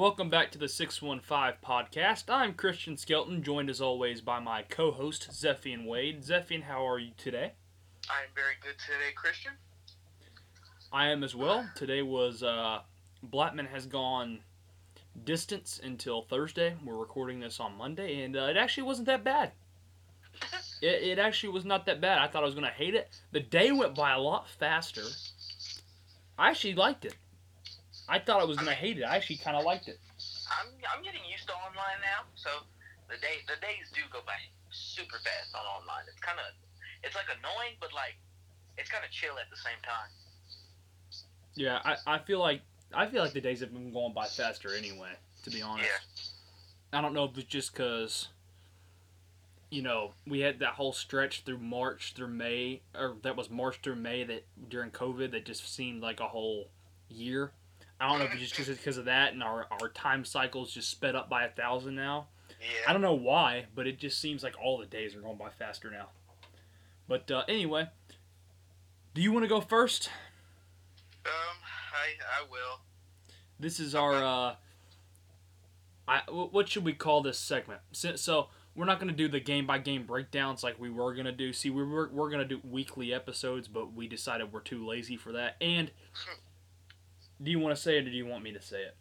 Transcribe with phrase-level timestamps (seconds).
[0.00, 2.24] Welcome back to the 615 podcast.
[2.30, 6.22] I'm Christian Skelton, joined as always by my co host, Zephian Wade.
[6.22, 7.52] Zephian, how are you today?
[8.08, 9.52] I am very good today, Christian.
[10.90, 11.68] I am as well.
[11.74, 12.78] Today was, uh,
[13.22, 14.38] Blackman has gone
[15.24, 16.76] distance until Thursday.
[16.82, 19.52] We're recording this on Monday, and uh, it actually wasn't that bad.
[20.80, 22.16] It, it actually was not that bad.
[22.16, 23.10] I thought I was going to hate it.
[23.32, 25.02] The day went by a lot faster.
[26.38, 27.16] I actually liked it.
[28.10, 29.04] I thought I was to hate it.
[29.04, 30.00] I actually kind of liked it.
[30.50, 32.50] I'm I'm getting used to online now, so
[33.08, 34.34] the day the days do go by
[34.70, 36.02] super fast on online.
[36.10, 36.46] It's kind of
[37.04, 38.18] it's like annoying, but like
[38.76, 40.10] it's kind of chill at the same time.
[41.54, 42.62] Yeah, I, I feel like
[42.92, 45.12] I feel like the days have been going by faster anyway.
[45.44, 46.98] To be honest, Yeah.
[46.98, 48.28] I don't know if it's just because
[49.70, 53.78] you know we had that whole stretch through March through May, or that was March
[53.84, 56.70] through May that during COVID that just seemed like a whole
[57.08, 57.52] year.
[58.00, 60.90] I don't know if it's just because of that and our, our time cycles just
[60.90, 62.28] sped up by a thousand now.
[62.60, 62.88] Yeah.
[62.88, 65.50] I don't know why, but it just seems like all the days are going by
[65.50, 66.08] faster now.
[67.06, 67.88] But uh, anyway,
[69.14, 70.08] do you want to go first?
[71.26, 71.32] Um,
[71.92, 72.80] I I will.
[73.58, 74.14] This is our.
[74.14, 74.54] Uh,
[76.08, 77.80] I what should we call this segment?
[77.92, 81.32] So, so we're not gonna do the game by game breakdowns like we were gonna
[81.32, 81.52] do.
[81.52, 85.32] See, we were we're gonna do weekly episodes, but we decided we're too lazy for
[85.32, 85.56] that.
[85.60, 85.90] And
[87.42, 88.94] do you want to say it or do you want me to say it?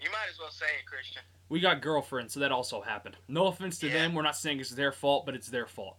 [0.00, 1.22] You might as well say it, Christian.
[1.48, 3.16] We got girlfriends, so that also happened.
[3.28, 3.94] No offense to Yeah.
[3.94, 4.14] them.
[4.14, 5.96] We're not saying it's their fault, but it's their fault.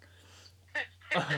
[1.16, 1.32] um,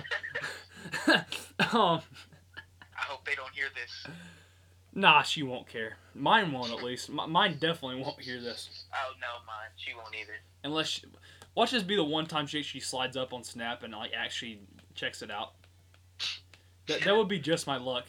[1.69, 4.07] I hope they don't hear this.
[4.93, 5.97] nah, she won't care.
[6.15, 7.09] Mine won't, at least.
[7.09, 8.85] M- mine definitely won't hear this.
[8.93, 9.69] Oh no, mine.
[9.75, 10.33] She won't either.
[10.63, 11.03] Unless, she,
[11.55, 14.59] watch this be the one time she actually slides up on Snap and like actually
[14.95, 15.53] checks it out.
[16.87, 18.05] That, that would be just my luck.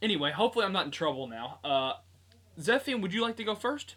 [0.00, 1.58] Anyway, hopefully I'm not in trouble now.
[1.64, 1.92] Uh,
[2.60, 3.96] Zephian, would you like to go first?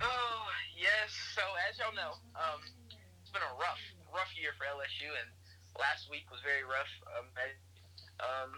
[0.00, 1.12] Oh yes.
[1.34, 2.60] So as y'all know, um,
[3.20, 3.80] it's been a rough,
[4.12, 5.28] rough year for LSU, and
[5.76, 6.88] last week was very rough.
[7.16, 7.28] Um,
[8.20, 8.50] um,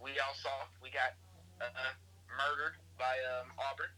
[0.00, 1.16] we all saw we got
[1.60, 1.92] uh,
[2.28, 3.92] murdered by um, Auburn.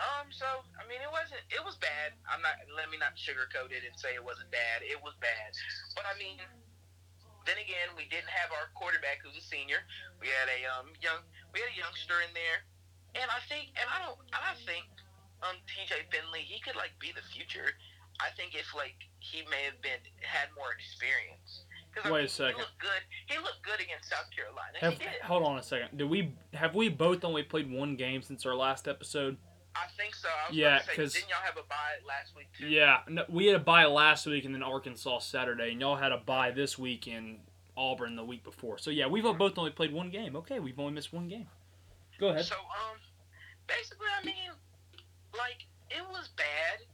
[0.00, 1.44] Um, so I mean, it wasn't.
[1.52, 2.16] It was bad.
[2.24, 2.56] I'm not.
[2.72, 4.80] Let me not sugarcoat it and say it wasn't bad.
[4.80, 5.52] It was bad.
[5.92, 6.40] But I mean,
[7.46, 9.82] then again, we didn't have our quarterback who's a senior.
[10.20, 11.24] We had a um young.
[11.52, 12.64] We had a youngster in there,
[13.20, 14.18] and I think, and I don't.
[14.32, 14.86] And I think
[15.42, 17.72] um TJ Finley, he could like be the future.
[18.20, 21.64] I think if like he may have been had more experience.
[21.94, 22.54] 'Cause, I Wait a second.
[22.54, 23.02] He looked good.
[23.26, 24.78] He looked good against South Carolina.
[24.78, 25.98] Have, hold on a second.
[25.98, 29.38] Did we have we both only played one game since our last episode?
[29.74, 30.28] I think so.
[30.28, 32.66] I was Yeah, because didn't y'all have a bye last week too?
[32.66, 36.12] Yeah, no, we had a bye last week and then Arkansas Saturday, and y'all had
[36.12, 37.38] a bye this week in
[37.76, 38.78] Auburn the week before.
[38.78, 40.34] So yeah, we've both only played one game.
[40.36, 41.46] Okay, we've only missed one game.
[42.18, 42.44] Go ahead.
[42.44, 42.98] So um,
[43.66, 44.50] basically, I mean,
[45.38, 46.84] like it was bad,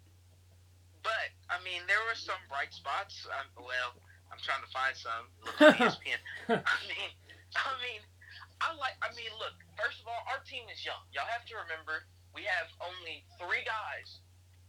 [1.03, 3.27] but I mean there were some bright spots.
[3.27, 3.97] Um, well,
[4.31, 5.25] I'm trying to find some.
[5.43, 6.21] Look at E ESPN.
[6.61, 7.11] I mean,
[7.57, 8.03] I mean,
[8.61, 9.01] I like.
[9.01, 9.57] I mean, look.
[9.81, 11.01] First of all, our team is young.
[11.17, 12.05] Y'all have to remember
[12.37, 14.21] we have only three guys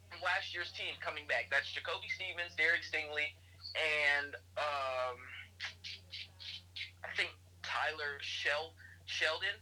[0.07, 1.51] from last year's team coming back.
[1.51, 3.35] That's Jacoby Stevens, Derek Stingley,
[3.75, 5.19] and um,
[7.03, 8.71] I think Tyler Shel
[9.03, 9.59] Shelvin.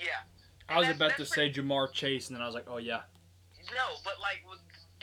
[0.00, 0.24] Yeah.
[0.72, 3.04] I was about to say Ja'Marr Chase, and then I was like, oh yeah.
[3.68, 4.40] no, but like,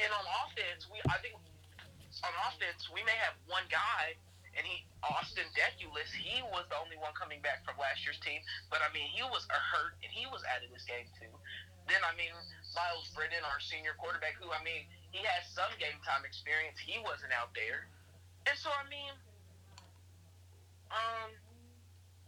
[0.01, 1.37] and on offense, we I think
[2.25, 4.17] on offense we may have one guy,
[4.57, 6.09] and he Austin Deculus.
[6.11, 8.41] He was the only one coming back from last year's team,
[8.73, 11.31] but I mean he was a hurt and he was out of this game too.
[11.89, 12.31] Then I mean
[12.77, 16.77] Myles Brennan, our senior quarterback, who I mean he has some game time experience.
[16.77, 17.89] He wasn't out there,
[18.45, 19.13] and so I mean,
[20.93, 21.33] um,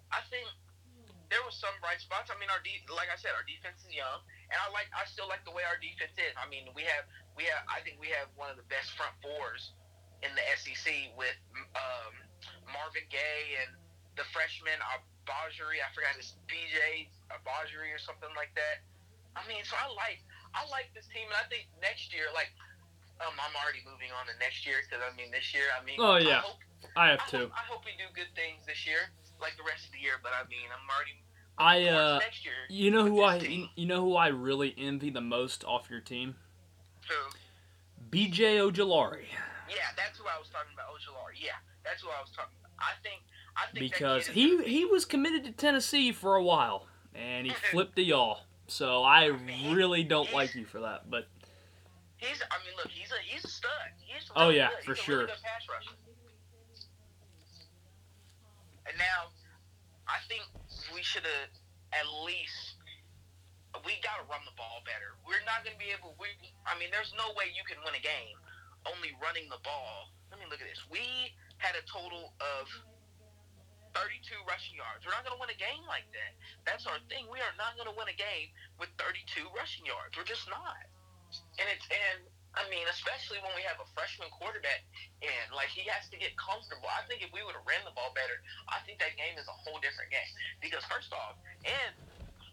[0.09, 0.49] I think
[1.29, 2.33] there was some bright spots.
[2.33, 5.05] I mean, our de- like I said, our defense is young, and I like I
[5.05, 6.33] still like the way our defense is.
[6.35, 7.05] I mean, we have
[7.38, 9.78] we have I think we have one of the best front fours
[10.25, 11.38] in the SEC with
[11.78, 12.13] um,
[12.69, 13.78] Marvin Gaye and
[14.17, 15.81] the freshman Abajiri.
[15.81, 18.81] I forgot his BJ Abajiri or something like that.
[19.36, 20.20] I mean, so I like
[20.53, 22.50] I like this team, and I think next year, like.
[23.22, 25.70] Um, I'm already moving on to next year because I mean this year.
[25.78, 26.38] I mean, Oh, yeah.
[26.38, 26.58] I hope,
[26.97, 27.38] I have I two.
[27.38, 30.14] hope, I hope we do good things this year, like the rest of the year.
[30.23, 31.22] But I mean, I'm already
[31.55, 32.66] I uh, next year.
[32.67, 33.70] you know who I team.
[33.76, 36.34] you know who I really envy the most off your team?
[37.09, 37.29] Who?
[38.09, 38.58] B.J.
[38.58, 39.29] Ojulari,
[39.70, 40.88] Yeah, that's who I was talking about.
[40.90, 41.38] Ojulari.
[41.38, 42.72] Yeah, that's who I was talking about.
[42.82, 43.22] I think.
[43.55, 47.97] I think because he he was committed to Tennessee for a while, and he flipped
[47.97, 48.40] to y'all.
[48.72, 49.26] So I
[49.68, 51.28] really don't like you for that, but
[52.16, 52.40] He's.
[52.47, 53.91] I mean, look, he's a he's a stud.
[54.00, 54.85] He's Oh, really yeah, good.
[54.88, 55.16] for he's sure.
[55.16, 55.97] A really good pass rusher.
[58.88, 59.35] And now,
[60.08, 60.47] I think
[60.96, 61.52] we should have
[61.91, 62.79] at least
[63.84, 65.20] we got to run the ball better.
[65.28, 66.16] We're not going to be able.
[66.16, 66.32] We,
[66.64, 68.40] I mean, there's no way you can win a game
[68.88, 70.16] only running the ball.
[70.32, 70.79] Let me look at this.
[70.88, 71.03] We
[71.59, 72.72] had a total of
[73.93, 75.03] 32 rushing yards.
[75.03, 76.34] We're not going to win a game like that.
[76.64, 77.28] That's our thing.
[77.29, 78.52] We are not going to win a game
[78.82, 80.16] with 32 rushing yards.
[80.16, 80.85] We're just not.
[81.59, 84.84] And it's and I mean, especially when we have a freshman quarterback
[85.23, 86.91] and like he has to get comfortable.
[86.91, 89.47] I think if we would have ran the ball better, I think that game is
[89.47, 90.32] a whole different game.
[90.59, 91.96] Because first off, and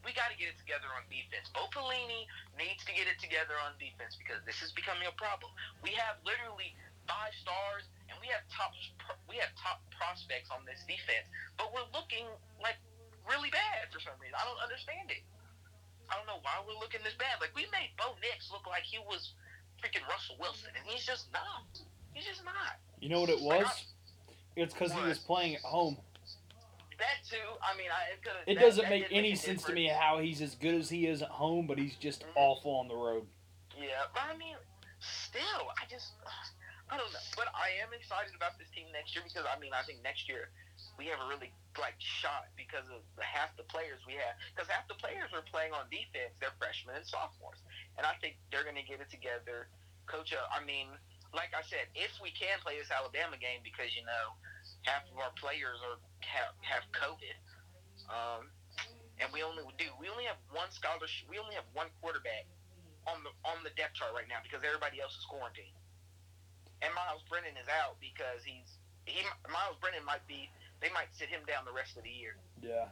[0.07, 1.51] we got to get it together on defense.
[1.51, 5.51] Bo Pelini needs to get it together on defense because this is becoming a problem.
[5.83, 8.77] We have literally five stars and we have top
[9.27, 11.27] we have top prospects on this defense,
[11.57, 12.29] but we're looking
[12.63, 12.77] like
[13.25, 14.37] really bad for some reason.
[14.37, 15.25] I don't understand it.
[16.09, 17.41] I don't know why we're looking this bad.
[17.41, 19.37] Like we made Bo Nix look like he was
[19.81, 21.69] freaking Russell Wilson, and he's just not.
[22.13, 22.81] He's just not.
[23.01, 23.67] You know what it was?
[24.57, 25.97] it's because he was playing at home.
[26.99, 27.37] That too.
[27.63, 30.43] I mean, I, it, it doesn't that make any make sense to me how he's
[30.43, 32.31] as good as he is at home, but he's just mm-hmm.
[32.35, 33.25] awful on the road.
[33.79, 34.57] Yeah, but I mean,
[34.99, 36.58] still, I just, I don't know.
[36.58, 36.58] But
[37.69, 40.49] I am excited about this team next year because I mean, I think next year
[40.97, 44.41] we have a really like shot because of the half the players we have.
[44.57, 47.61] Because half the players are playing on defense; they're freshmen and sophomores,
[48.01, 49.69] and I think they're going to get it together.
[50.09, 50.89] Coach, uh, I mean,
[51.37, 54.33] like I said, if we can play this Alabama game, because you know
[54.89, 57.37] half of our players are have, have COVID,
[58.09, 58.49] um,
[59.21, 62.49] and we only do we only have one scholarship, we only have one quarterback
[63.05, 65.78] on the on the depth chart right now because everybody else is quarantined,
[66.83, 71.29] and Myles Brennan is out because he's he Myles Brennan might be they might sit
[71.29, 72.37] him down the rest of the year.
[72.63, 72.87] Yeah.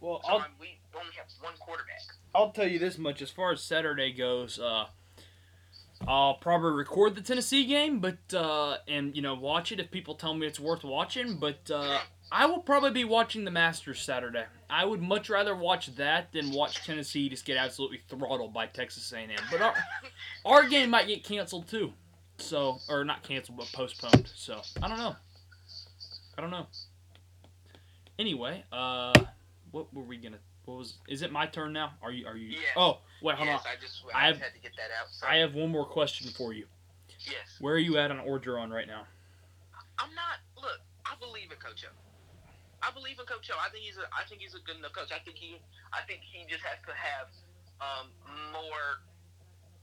[0.00, 2.02] Well, so, um, we only have one quarterback.
[2.34, 4.86] I'll tell you this much: as far as Saturday goes, uh,
[6.06, 10.14] I'll probably record the Tennessee game, but uh, and you know watch it if people
[10.14, 11.36] tell me it's worth watching.
[11.38, 12.00] But uh,
[12.30, 14.44] I will probably be watching the Masters Saturday.
[14.68, 19.12] I would much rather watch that than watch Tennessee just get absolutely throttled by Texas
[19.12, 19.30] A&M.
[19.50, 19.74] But our,
[20.44, 21.92] our game might get canceled too,
[22.38, 24.30] so or not canceled but postponed.
[24.34, 25.16] So I don't know.
[26.36, 26.66] I don't know.
[28.18, 29.12] Anyway, uh,
[29.70, 30.38] what were we gonna?
[30.64, 30.98] What was?
[31.08, 31.92] Is it my turn now?
[32.02, 32.26] Are you?
[32.26, 32.48] Are you?
[32.48, 32.58] Yeah.
[32.76, 33.66] Oh, wait, hold yes, on.
[33.66, 35.08] I just I, I have, had to get that out.
[35.28, 36.66] I have one more question for you.
[37.26, 37.58] Yes.
[37.60, 39.06] Where are you at on Orgeron right now?
[39.98, 40.42] I'm not.
[40.56, 41.92] Look, I believe in Coach O.
[42.82, 43.56] I believe in Coach O.
[43.58, 44.06] I think he's a.
[44.12, 45.10] I think he's a good enough coach.
[45.10, 45.60] I think he.
[45.92, 47.28] I think he just has to have
[47.80, 48.10] um,
[48.52, 49.02] more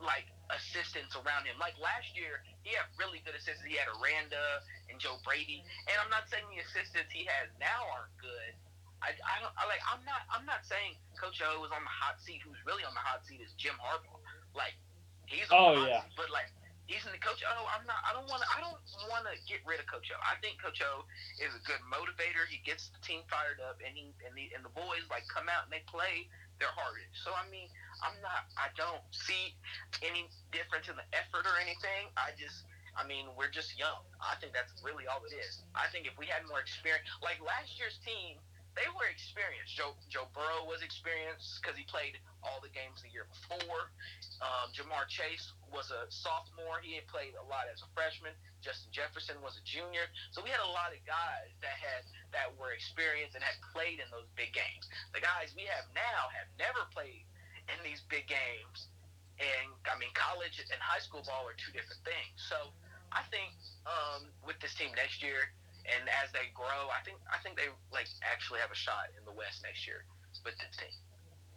[0.04, 1.56] like assistants around him.
[1.58, 3.66] Like last year, he had really good assistants.
[3.66, 4.62] He had Aranda
[4.92, 8.54] and Joe Brady, and I'm not saying the assistants he has now aren't good.
[9.02, 11.96] I, I don't I like I'm not I'm not saying Coach O is on the
[11.96, 12.46] hot seat.
[12.46, 14.22] Who's really on the hot seat is Jim Harbaugh.
[14.54, 14.78] Like
[15.26, 16.02] he's on oh, the hot yeah.
[16.06, 16.54] seat, but like
[16.92, 17.56] he's in the Coach O.
[17.72, 18.04] I'm not.
[18.04, 18.48] I don't want to.
[18.52, 18.78] I don't
[19.08, 20.18] want to get rid of Coach O.
[20.22, 21.08] I think Coach O
[21.40, 22.44] is a good motivator.
[22.52, 25.48] He gets the team fired up, and he and the and the boys like come
[25.48, 26.28] out and they play
[26.60, 27.16] their hardest.
[27.24, 27.72] So I mean,
[28.02, 28.50] I'm not.
[28.58, 29.54] I don't see
[30.02, 32.10] any difference in the effort or anything.
[32.18, 32.66] I just.
[32.92, 34.04] I mean, we're just young.
[34.20, 35.64] I think that's really all it is.
[35.72, 38.36] I think if we had more experience, like last year's team,
[38.76, 39.76] they were experienced.
[39.76, 43.92] Joe Joe Burrow was experienced because he played all the games the year before.
[44.40, 46.80] Um, Ja'Marr Chase was a sophomore.
[46.80, 48.32] He had played a lot as a freshman.
[48.64, 50.08] Justin Jefferson was a junior.
[50.32, 54.00] So we had a lot of guys that had that were experienced and had played
[54.00, 54.88] in those big games.
[55.12, 57.28] The guys we have now have never played
[57.74, 58.92] in these big games.
[59.40, 62.36] And I mean, college and high school ball are two different things.
[62.38, 62.76] So
[63.10, 63.52] I think
[63.90, 65.50] um, with this team next year,
[65.90, 69.26] and as they grow, I think I think they like actually have a shot in
[69.26, 70.06] the West next year
[70.46, 70.94] with this team.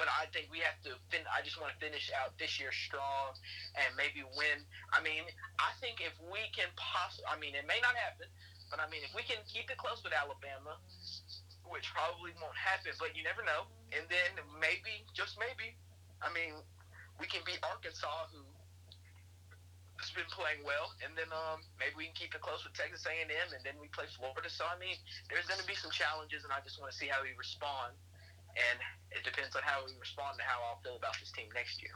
[0.01, 0.97] But I think we have to.
[1.13, 3.37] Fin- I just want to finish out this year strong
[3.79, 4.65] and maybe win.
[4.91, 5.23] I mean,
[5.61, 8.27] I think if we can possibly, I mean, it may not happen,
[8.73, 10.81] but I mean, if we can keep it close with Alabama,
[11.69, 13.71] which probably won't happen, but you never know.
[13.95, 15.79] And then maybe, just maybe,
[16.23, 16.55] I mean,
[17.21, 18.43] we can beat Arkansas, who
[19.99, 23.07] has been playing well, and then um, maybe we can keep it close with Texas
[23.07, 24.51] A&M, and then we play Florida.
[24.51, 24.99] So I mean,
[25.31, 27.95] there's going to be some challenges, and I just want to see how we respond,
[28.59, 28.79] and
[29.15, 31.95] it depends on how we respond to how I'll feel about this team next year.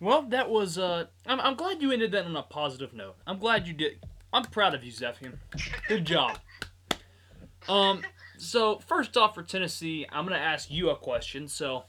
[0.00, 0.78] Well, that was.
[0.78, 3.16] Uh, I'm, I'm glad you ended that on a positive note.
[3.26, 3.98] I'm glad you did.
[4.32, 5.38] I'm proud of you, Zephian.
[5.88, 6.38] Good job.
[7.68, 8.02] Um.
[8.38, 11.48] So first off, for Tennessee, I'm gonna ask you a question.
[11.48, 11.84] So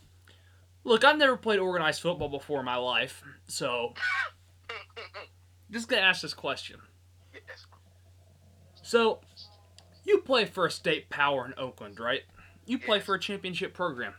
[0.90, 3.94] Look, I've never played organized football before in my life, so
[5.70, 6.80] just gonna ask this question.
[7.32, 7.68] Yes.
[8.82, 9.20] So,
[10.04, 12.24] you play for a state power in Oakland, right?
[12.66, 14.16] You play for a championship program.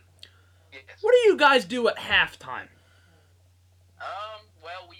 [0.71, 0.83] Yes.
[1.01, 2.69] What do you guys do at halftime?
[3.99, 4.47] Um.
[4.63, 4.95] Well, we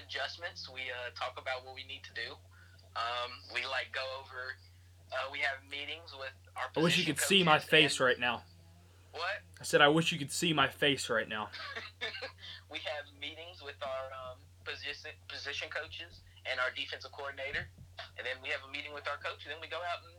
[0.00, 0.70] adjustments.
[0.72, 2.34] We uh, talk about what we need to do.
[2.94, 4.54] Um, we like go over.
[5.10, 6.70] Uh, we have meetings with our.
[6.76, 8.44] I wish you could see my face and, right now.
[9.14, 9.46] What?
[9.60, 11.48] I said I wish you could see my face right now.
[12.70, 17.70] we have meetings with our um, position position coaches and our defensive coordinator,
[18.18, 20.18] and then we have a meeting with our coach, and then we go out and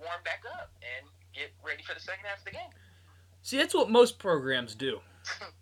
[0.00, 1.04] warm back up and
[1.36, 2.72] get ready for the second half of the game.
[3.42, 5.00] See, that's what most programs do.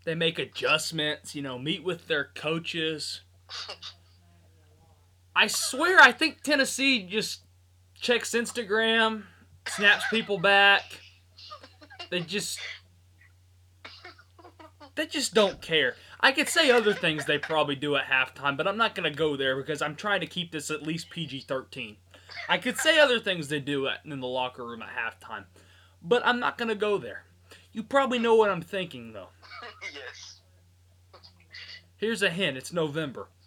[0.04, 3.20] They make adjustments, you know, meet with their coaches.
[5.36, 7.42] I swear, I think Tennessee just
[7.94, 9.24] checks Instagram,
[9.68, 11.00] snaps people back.
[12.10, 12.58] They just
[14.96, 15.94] they just don't care.
[16.18, 19.36] I could say other things they probably do at halftime, but I'm not gonna go
[19.36, 21.96] there because I'm trying to keep this at least PG-13.
[22.48, 25.44] I could say other things they do at, in the locker room at halftime,
[26.02, 27.24] but I'm not gonna go there.
[27.72, 29.28] You probably know what I'm thinking though.
[29.94, 30.40] yes.
[31.96, 33.28] Here's a hint: it's November.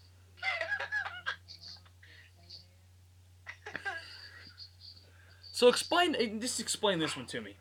[5.56, 7.56] So explain, eh, just explain this one to me.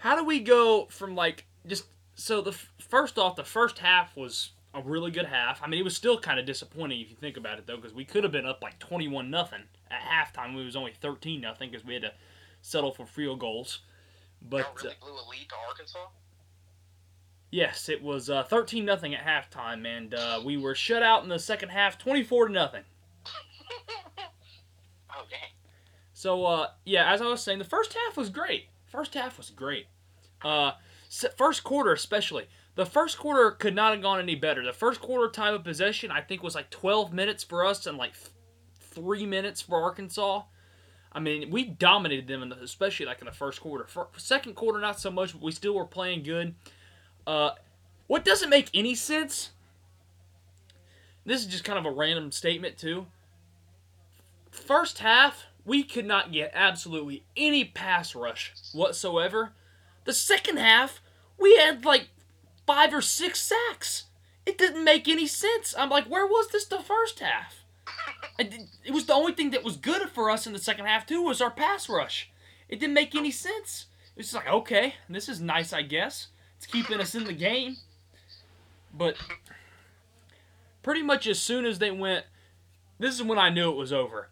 [0.00, 4.52] How do we go from like just so the first off, the first half was
[4.72, 5.60] a really good half.
[5.62, 7.92] I mean, it was still kind of disappointing if you think about it though, because
[7.92, 10.56] we could have been up like twenty-one nothing at halftime.
[10.56, 12.12] We was only thirteen nothing because we had to
[12.62, 13.80] settle for field goals.
[14.40, 16.06] But Y'all uh, really blew a lead to Arkansas.
[17.50, 21.28] yes, it was uh, thirteen nothing at halftime, and uh, we were shut out in
[21.28, 22.84] the second half, twenty-four to nothing.
[25.10, 25.50] oh dang.
[26.14, 28.69] So uh, yeah, as I was saying, the first half was great.
[28.90, 29.86] First half was great.
[30.42, 30.72] Uh,
[31.36, 32.48] first quarter especially.
[32.74, 34.64] The first quarter could not have gone any better.
[34.64, 37.96] The first quarter time of possession I think was like 12 minutes for us and
[37.96, 38.30] like th-
[38.80, 40.42] three minutes for Arkansas.
[41.12, 43.84] I mean, we dominated them, the, especially like in the first quarter.
[43.86, 46.54] For, second quarter, not so much, but we still were playing good.
[47.26, 47.50] Uh,
[48.06, 49.50] what doesn't make any sense?
[51.24, 53.06] This is just kind of a random statement too.
[54.50, 59.52] First half, we could not get absolutely any pass rush whatsoever.
[60.04, 61.00] The second half,
[61.38, 62.08] we had like
[62.66, 64.06] five or six sacks.
[64.44, 65.72] It didn't make any sense.
[65.78, 67.54] I'm like, where was this the first half?
[68.36, 71.22] It was the only thing that was good for us in the second half too
[71.22, 72.32] was our pass rush.
[72.68, 73.86] It didn't make any sense.
[74.16, 76.26] It's just like, okay, this is nice, I guess.
[76.56, 77.76] It's keeping us in the game.
[78.92, 79.16] But
[80.82, 82.24] pretty much as soon as they went,
[82.98, 84.30] this is when I knew it was over.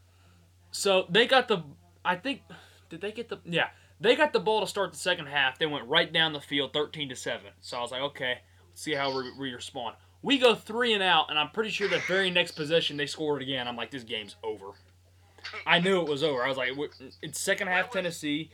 [0.71, 1.63] So they got the,
[2.05, 2.43] I think,
[2.89, 3.39] did they get the?
[3.45, 3.69] Yeah,
[4.01, 5.59] they got the ball to start the second half.
[5.59, 7.51] They went right down the field, thirteen to seven.
[7.61, 9.97] So I was like, okay, let's see how we, we respond.
[10.23, 13.43] We go three and out, and I'm pretty sure the very next possession they scored
[13.43, 13.69] again.
[13.69, 14.73] I'm like, this game's over.
[15.67, 16.43] I knew it was over.
[16.43, 16.71] I was like,
[17.23, 18.51] it's second half Tennessee.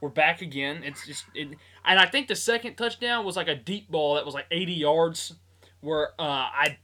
[0.00, 0.82] We're back again.
[0.84, 1.48] It's just, it,
[1.84, 4.74] and I think the second touchdown was like a deep ball that was like 80
[4.74, 5.34] yards,
[5.80, 6.78] where uh, I,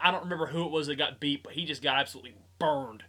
[0.00, 3.02] I don't remember who it was that got beat, but he just got absolutely burned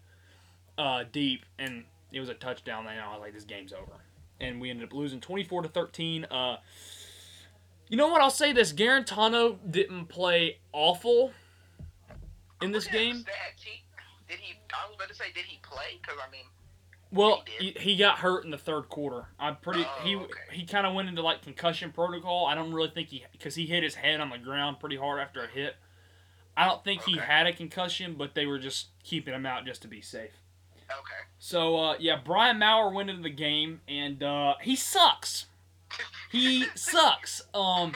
[0.78, 2.88] uh, deep, and it was a touchdown.
[2.88, 3.94] And I was like, this game's over,
[4.40, 6.26] and we ended up losing 24 to 13.
[6.26, 6.58] Uh,
[7.90, 8.22] you know what?
[8.22, 11.32] I'll say this: Guarantano didn't play awful
[12.62, 13.26] in this game.
[14.28, 14.54] Did he?
[14.74, 16.00] I was about to say, did he play?
[16.02, 16.46] Because I mean,
[17.12, 19.26] Well, He he, he got hurt in the third quarter.
[19.38, 19.84] I'm pretty.
[19.84, 20.40] Oh, he okay.
[20.52, 22.46] he kind of went into like concussion protocol.
[22.46, 25.20] I don't really think he because he hit his head on the ground pretty hard
[25.20, 25.76] after a hit.
[26.56, 29.82] I don't think he had a concussion, but they were just keeping him out just
[29.82, 30.32] to be safe.
[31.00, 31.28] Okay.
[31.40, 35.48] So uh, yeah, Brian Maurer went into the game and uh, he sucks.
[36.32, 37.42] He sucks.
[37.54, 37.94] Um,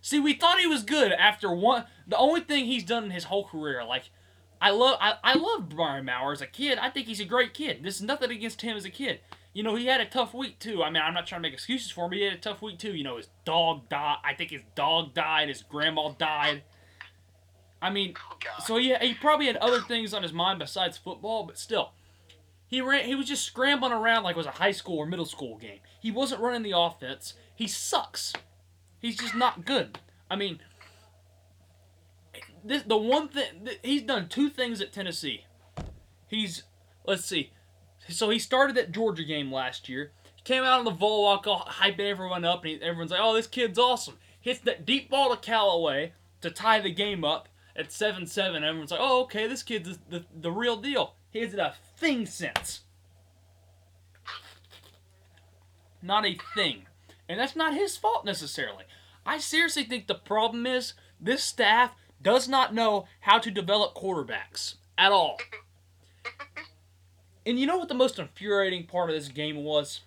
[0.00, 1.84] see, we thought he was good after one.
[2.06, 4.10] The only thing he's done in his whole career, like,
[4.60, 6.78] I love, I, I loved Brian Maurer as a kid.
[6.78, 7.82] I think he's a great kid.
[7.82, 9.20] This is nothing against him as a kid.
[9.52, 10.82] You know, he had a tough week too.
[10.82, 12.10] I mean, I'm not trying to make excuses for him.
[12.10, 12.94] But he had a tough week too.
[12.94, 14.18] You know, his dog died.
[14.24, 15.48] I think his dog died.
[15.48, 16.62] His grandma died.
[17.80, 21.44] I mean, Oh so he, he probably had other things on his mind besides football,
[21.44, 21.92] but still,
[22.68, 23.06] he ran.
[23.06, 25.80] He was just scrambling around like it was a high school or middle school game.
[25.98, 27.32] He wasn't running the offense.
[27.54, 28.34] He sucks.
[29.00, 29.98] He's just not good.
[30.30, 30.60] I mean,
[32.62, 35.46] this the one thing th- he's done two things at Tennessee.
[36.28, 36.64] He's
[37.06, 37.52] let's see.
[38.08, 40.12] So he started that Georgia game last year.
[40.44, 43.46] Came out on the vol walk, hyping everyone up, and he, everyone's like, "Oh, this
[43.46, 48.26] kid's awesome." Hits that deep ball to Callaway to tie the game up at seven
[48.26, 48.62] seven.
[48.62, 52.26] Everyone's like, "Oh, okay, this kid's the, the, the real deal." He hasn't a thing
[52.26, 52.80] since.
[56.00, 56.86] Not a thing.
[57.28, 58.84] And that's not his fault necessarily.
[59.26, 64.76] I seriously think the problem is this staff does not know how to develop quarterbacks
[64.96, 65.38] at all.
[67.44, 70.00] And you know what the most infuriating part of this game was?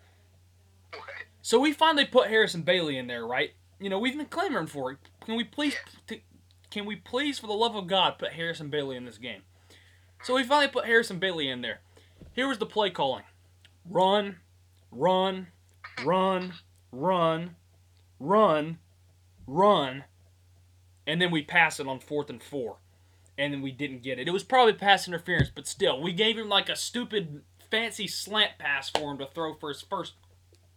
[1.41, 3.51] So we finally put Harrison Bailey in there, right?
[3.79, 4.97] You know, we've been clamoring for it.
[5.25, 5.75] Can we please,
[6.69, 9.41] can we please, for the love of God, put Harrison Bailey in this game?
[10.23, 11.81] So we finally put Harrison Bailey in there.
[12.33, 13.23] Here was the play calling:
[13.89, 14.37] run,
[14.91, 15.47] run,
[16.03, 16.53] run,
[16.91, 17.55] run,
[18.19, 18.77] run,
[19.47, 20.03] run,
[21.07, 22.77] and then we pass it on fourth and four,
[23.37, 24.27] and then we didn't get it.
[24.27, 28.51] It was probably pass interference, but still, we gave him like a stupid fancy slant
[28.59, 30.13] pass for him to throw for his first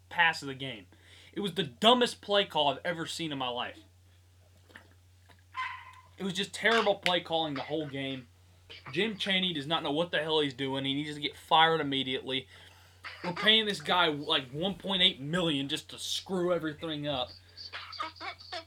[0.08, 0.86] pass of the game.
[1.34, 3.78] It was the dumbest play call I've ever seen in my life.
[6.16, 8.28] It was just terrible play calling the whole game.
[8.92, 10.84] Jim Chaney does not know what the hell he's doing.
[10.84, 12.46] He needs to get fired immediately.
[13.22, 17.28] We're paying this guy like 1.8 million just to screw everything up.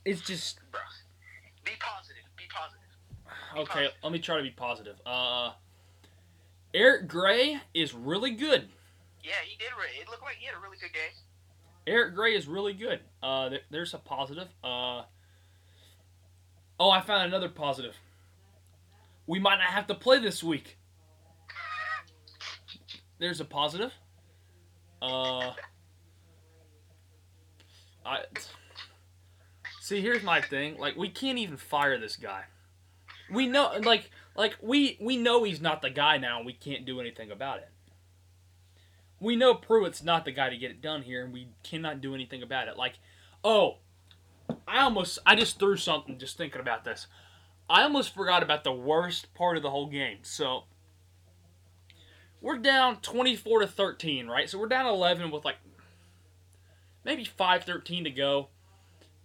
[0.05, 0.79] It's just Bruh.
[1.63, 2.23] Be positive.
[2.37, 3.69] Be positive.
[3.69, 3.89] okay.
[4.03, 4.95] Let me try to be positive.
[5.05, 5.51] Uh,
[6.73, 8.69] Eric Gray is really good.
[9.23, 9.69] Yeah, he did.
[9.77, 11.11] Re- it looked like he had a really good game.
[11.85, 12.99] Eric Gray is really good.
[13.23, 14.47] Uh, there, there's a positive.
[14.63, 15.03] Uh,
[16.79, 17.95] oh, I found another positive.
[19.27, 20.77] We might not have to play this week.
[23.19, 23.93] There's a positive.
[25.01, 25.51] Uh,
[28.05, 28.19] I
[29.81, 30.01] see.
[30.01, 30.77] Here's my thing.
[30.77, 32.43] Like, we can't even fire this guy.
[33.31, 36.37] We know, like, like we we know he's not the guy now.
[36.37, 37.69] and We can't do anything about it.
[39.19, 42.13] We know Pruitt's not the guy to get it done here, and we cannot do
[42.13, 42.77] anything about it.
[42.77, 42.99] Like,
[43.43, 43.79] oh,
[44.67, 47.07] I almost I just threw something just thinking about this.
[47.69, 50.19] I almost forgot about the worst part of the whole game.
[50.21, 50.63] So
[52.41, 54.49] we're down 24 to 13, right?
[54.49, 55.57] So we're down 11 with like
[57.03, 58.49] maybe 5:13 to go.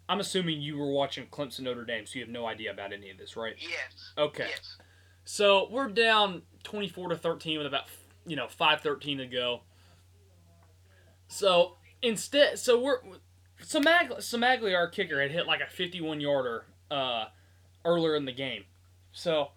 [0.09, 3.11] I'm assuming you were watching Clemson Notre Dame, so you have no idea about any
[3.11, 3.55] of this, right?
[3.59, 4.13] Yes.
[4.19, 4.49] Okay.
[4.49, 4.77] Yes.
[5.25, 7.85] So we're down 24 to 13 with about
[8.27, 9.63] you know 5:13 to go.
[11.29, 13.01] So instead, so we're
[13.63, 17.27] Samag Cimaglia, our kicker, had hit like a 51 yarder uh,
[17.85, 18.65] earlier in the game.
[19.13, 19.51] So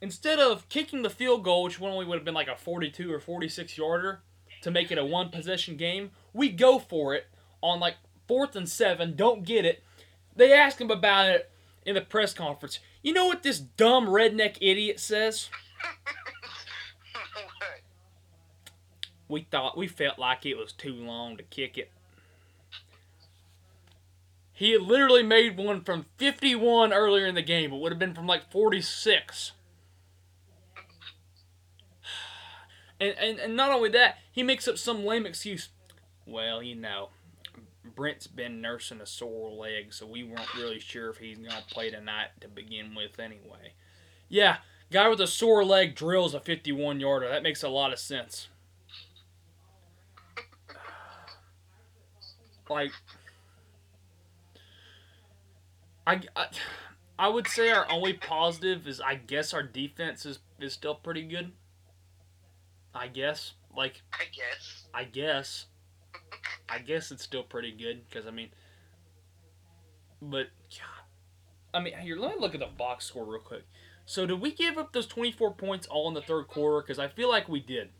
[0.00, 3.20] instead of kicking the field goal, which only would have been like a 42 or
[3.20, 4.20] 46 yarder
[4.62, 7.26] to make it a one possession game, we go for it
[7.62, 9.16] on like fourth and seven.
[9.16, 9.82] Don't get it.
[10.34, 11.50] They ask him about it
[11.84, 12.80] in the press conference.
[13.02, 15.48] You know what this dumb redneck idiot says?
[19.28, 21.90] We thought we felt like it was too long to kick it.
[24.56, 27.74] He literally made one from 51 earlier in the game.
[27.74, 29.52] It would have been from like 46.
[32.98, 35.68] And, and, and not only that, he makes up some lame excuse.
[36.24, 37.10] Well, you know,
[37.94, 41.62] Brent's been nursing a sore leg, so we weren't really sure if he's going to
[41.70, 43.74] play tonight to begin with anyway.
[44.30, 44.56] Yeah,
[44.90, 47.28] guy with a sore leg drills a 51 yarder.
[47.28, 48.48] That makes a lot of sense.
[52.68, 52.90] Like,
[56.06, 56.46] I, I,
[57.18, 61.22] I would say our only positive is I guess our defense is, is still pretty
[61.22, 61.52] good.
[62.94, 63.54] I guess.
[63.76, 64.86] Like, I guess.
[64.94, 65.66] I guess.
[66.68, 68.50] I guess it's still pretty good because I mean,
[70.20, 71.04] but God,
[71.74, 73.64] I mean, here let me look at the box score real quick.
[74.04, 76.80] So did we give up those twenty four points all in the third quarter?
[76.82, 77.90] Because I feel like we did.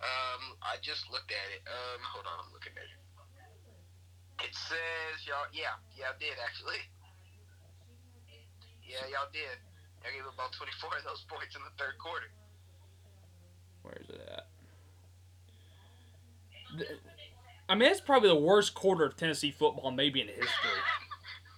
[0.00, 1.62] Um, I just looked at it.
[1.66, 4.48] Um, hold on, I'm looking at it.
[4.48, 5.48] It says y'all.
[5.52, 6.80] Yeah, y'all did actually.
[8.86, 9.58] Yeah, y'all did.
[10.02, 12.26] Y'all gave about 24 of those points in the third quarter.
[13.82, 14.46] Where is it at?
[17.68, 20.80] I mean, that's probably the worst quarter of Tennessee football maybe in history.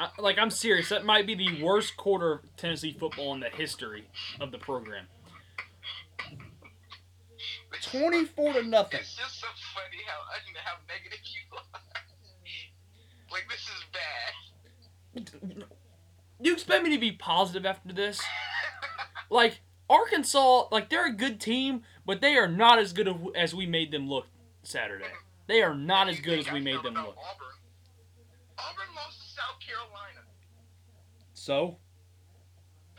[0.00, 0.88] I, like, I'm serious.
[0.90, 4.08] That might be the worst quarter of Tennessee football in the history
[4.40, 5.06] of the program.
[7.82, 9.00] Twenty-four to nothing.
[9.00, 10.20] It's just so funny how
[10.64, 11.80] how negative you are.
[13.30, 15.68] like this is bad.
[16.40, 18.20] You expect me to be positive after this?
[19.30, 23.66] Like Arkansas, like they're a good team, but they are not as good as we
[23.66, 24.26] made them look
[24.62, 25.06] Saturday.
[25.46, 27.16] They are not as good as we made them look.
[27.16, 27.48] Auburn.
[28.58, 30.20] Auburn lost to South Carolina.
[31.34, 31.78] So,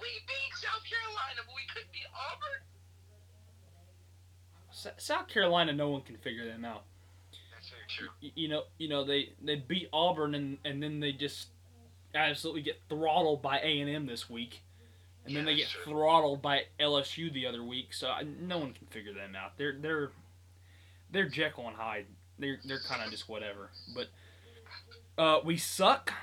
[0.01, 2.61] We beat South Carolina, but we couldn't beat Auburn.
[4.71, 6.83] S- South Carolina, no one can figure them out.
[7.53, 8.07] That's very true.
[8.23, 11.49] Y- You know, you know they they beat Auburn and and then they just
[12.27, 14.61] absolutely get throttled by A and M this week,
[15.25, 17.93] and then they get throttled by LSU the other week.
[17.93, 19.57] So I, no one can figure them out.
[19.57, 20.11] They're they're
[21.11, 22.05] they're Jekyll and Hyde.
[22.37, 23.69] They're they're kind of just whatever.
[23.93, 24.07] But
[25.21, 26.13] uh, we suck.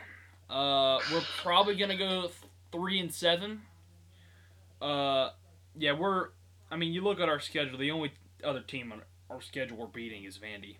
[0.48, 2.30] Uh, we're probably gonna go
[2.72, 3.62] three and seven.
[4.80, 5.30] Uh,
[5.76, 6.28] yeah, we're.
[6.70, 7.78] I mean, you look at our schedule.
[7.78, 8.12] The only
[8.44, 10.76] other team on our schedule we're beating is Vandy,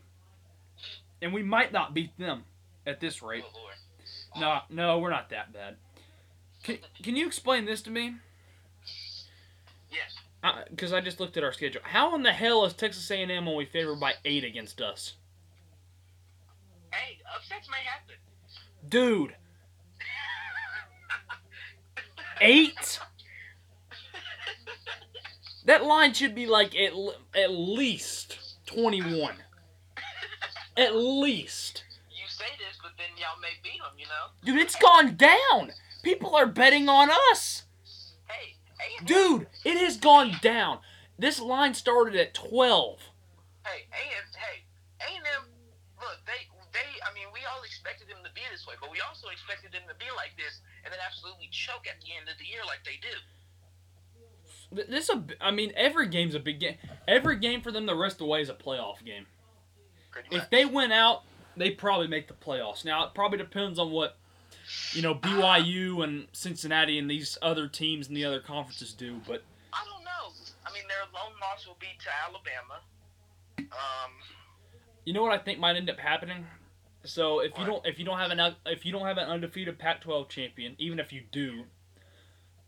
[1.21, 2.45] and we might not beat them
[2.87, 3.45] at this rate.
[3.47, 3.75] Oh Lord.
[4.39, 5.77] No, no, we're not that bad.
[6.63, 8.15] Can, can you explain this to me?
[9.91, 10.17] Yes.
[10.71, 11.81] Because I just looked at our schedule.
[11.85, 15.15] How in the hell is Texas A&M only favored by eight against us?
[16.93, 18.15] hey, upsets may happen.
[18.89, 19.35] Dude,
[22.41, 23.01] eight.
[25.65, 29.35] That line should be like at l- at least twenty one.
[30.77, 31.85] At least.
[32.11, 34.31] you say this, but then y'all may beat them, you know?
[34.45, 35.73] Dude, it's gone down.
[36.03, 37.65] People are betting on us.
[38.29, 40.79] Hey, A&M, Dude, it has gone down.
[41.19, 43.01] This line started at 12.
[43.65, 44.63] Hey, A&M, hey,
[45.03, 45.43] A&M,
[45.99, 49.01] look, they, they, I mean, we all expected them to be this way, but we
[49.01, 52.39] also expected them to be like this and then absolutely choke at the end of
[52.39, 53.17] the year like they do.
[54.73, 56.77] This a, I mean, every game's a big game.
[57.07, 59.27] Every game for them the rest of the way is a playoff game.
[60.31, 61.23] If they win out,
[61.57, 62.85] they probably make the playoffs.
[62.85, 64.17] Now, it probably depends on what,
[64.93, 69.43] you know, BYU and Cincinnati and these other teams in the other conferences do, but
[69.73, 70.33] I don't know.
[70.67, 72.81] I mean, their lone loss will be to Alabama.
[73.59, 74.13] Um,
[75.05, 76.47] you know what I think might end up happening?
[77.05, 79.79] So if you don't if you don't have an if you don't have an undefeated
[79.79, 81.63] Pac-12 champion, even if you do,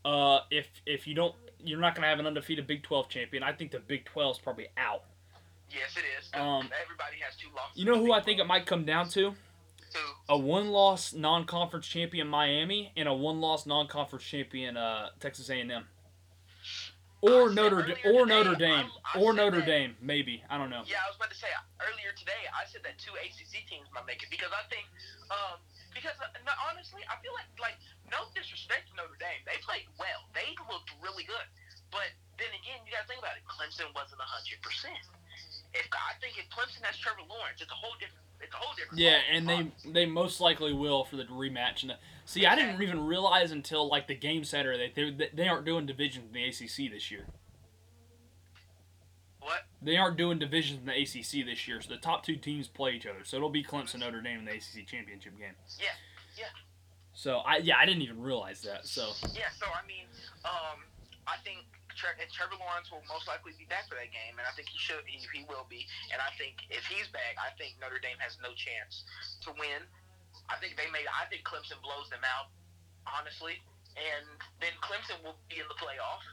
[0.05, 3.43] uh, if if you don't, you're not gonna have an undefeated Big 12 champion.
[3.43, 5.03] I think the Big 12 is probably out.
[5.71, 6.29] Yes, it is.
[6.33, 7.77] Um, Everybody has two losses.
[7.77, 9.33] You know who I think it might come down to?
[10.29, 15.87] A one-loss non-conference champion Miami and a one-loss non-conference champion uh, Texas A&M.
[17.21, 20.55] Or Notre earlier or today, Notre Dame I- I or Notre that- Dame maybe I
[20.55, 20.87] don't know.
[20.87, 21.51] Yeah, I was about to say
[21.83, 22.47] earlier today.
[22.55, 24.87] I said that two ACC teams might make it because I think,
[25.27, 25.59] um,
[25.91, 27.75] because uh, no, honestly, I feel like like
[28.07, 30.31] no disrespect to Notre Dame, they played well.
[30.31, 31.43] They looked really good,
[31.91, 32.07] but
[32.39, 33.43] then again, you got to think about it.
[33.51, 35.03] Clemson wasn't hundred percent.
[35.73, 38.25] If I think if Clemson has Trevor Lawrence, it's a whole different.
[38.41, 38.99] It's a whole different.
[38.99, 41.81] Yeah, and they they most likely will for the rematch.
[41.81, 45.47] And the, see, I didn't even realize until like the game Saturday that they, they
[45.47, 47.25] aren't doing divisions in the ACC this year.
[49.41, 49.61] what?
[49.81, 52.91] They aren't doing divisions in the ACC this year, so the top two teams play
[52.93, 53.19] each other.
[53.23, 55.53] So it'll be Clemson Notre Dame in the ACC championship game.
[55.79, 55.87] Yeah,
[56.37, 56.45] yeah.
[57.13, 58.87] So I yeah I didn't even realize that.
[58.87, 60.05] So Yeah, so I mean,
[60.45, 60.79] um,
[61.27, 61.65] I think
[61.99, 64.71] Tre- and Trevor Lawrence will most likely be back for that game, and I think
[64.71, 65.03] he should.
[65.03, 65.83] He, he will be,
[66.15, 69.03] and I think if he's back, I think Notre Dame has no chance
[69.43, 69.83] to win.
[70.47, 71.03] I think they may.
[71.11, 72.47] I think Clemson blows them out,
[73.03, 73.59] honestly,
[73.99, 74.23] and
[74.63, 76.23] then Clemson will be in the playoff,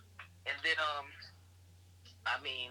[0.47, 1.11] and then um,
[2.23, 2.71] I mean,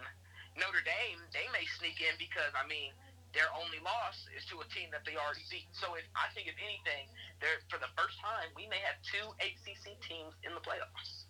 [0.56, 2.96] Notre Dame they may sneak in because I mean.
[3.34, 5.68] Their only loss is to a team that they already beat.
[5.76, 7.04] So if I think if anything,
[7.44, 11.25] there for the first time we may have two ACC teams in the playoffs.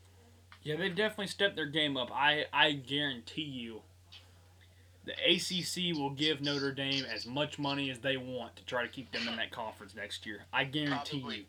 [0.67, 2.11] Yeah, they definitely stepped their game up.
[2.13, 3.83] I I guarantee you.
[5.05, 8.89] The ACC will give Notre Dame as much money as they want to try to
[8.89, 10.41] keep them in that conference next year.
[10.53, 11.37] I guarantee Probably.
[11.37, 11.45] you.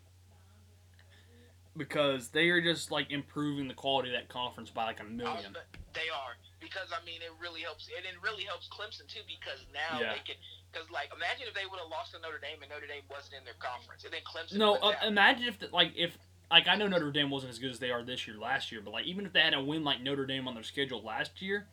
[1.76, 5.56] Because they are just like improving the quality of that conference by like a million.
[5.56, 5.60] Uh,
[5.92, 9.64] They are because I mean it really helps, and it really helps Clemson too because
[9.74, 10.12] now Yeah.
[10.14, 10.36] they can.
[10.70, 13.34] Because like imagine if they would have lost to Notre Dame and Notre Dame wasn't
[13.38, 14.58] in their conference, and then Clemson.
[14.58, 16.16] No, uh, imagine if the, like if
[16.50, 18.80] like I know Notre Dame wasn't as good as they are this year, last year,
[18.82, 21.42] but like even if they had a win like Notre Dame on their schedule last
[21.42, 21.66] year,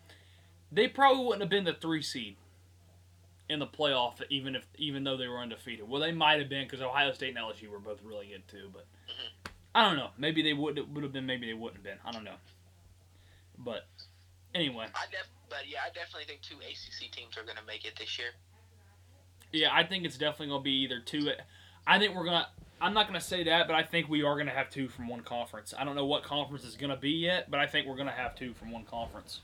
[0.71, 2.35] they probably wouldn't have been the three seed
[3.47, 5.87] in the playoff, even if even though they were undefeated.
[5.87, 8.69] Well, they might have been because Ohio State and LSU were both really good too,
[8.73, 9.51] but Mhm.
[9.75, 10.11] I don't know.
[10.17, 11.25] Maybe they would would have been.
[11.25, 11.99] Maybe they wouldn't have been.
[12.05, 12.37] I don't know.
[13.57, 13.87] But
[14.53, 17.85] anyway, I def- but yeah, I definitely think two ACC teams are going to make
[17.85, 18.29] it this year.
[19.53, 21.31] yeah, I think it's definitely gonna be either two.
[21.87, 22.47] I think we're gonna.
[22.81, 25.21] I'm not gonna say that, but I think we are gonna have two from one
[25.21, 25.73] conference.
[25.77, 28.35] I don't know what conference is gonna be yet, but I think we're gonna have
[28.35, 29.41] two from one conference.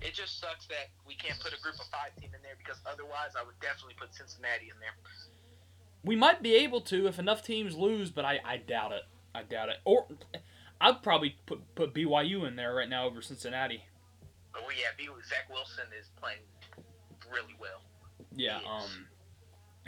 [0.00, 2.80] It just sucks that we can't put a group of five team in there because
[2.90, 4.94] otherwise I would definitely put Cincinnati in there.
[6.02, 9.02] We might be able to if enough teams lose, but I, I doubt it.
[9.34, 9.76] I doubt it.
[9.84, 10.06] Or
[10.80, 13.84] I'd probably put put BYU in there right now over Cincinnati.
[14.54, 16.40] Well, yeah, Zach Wilson is playing
[17.30, 17.82] really well.
[18.34, 18.58] Yeah.
[18.68, 19.06] Um.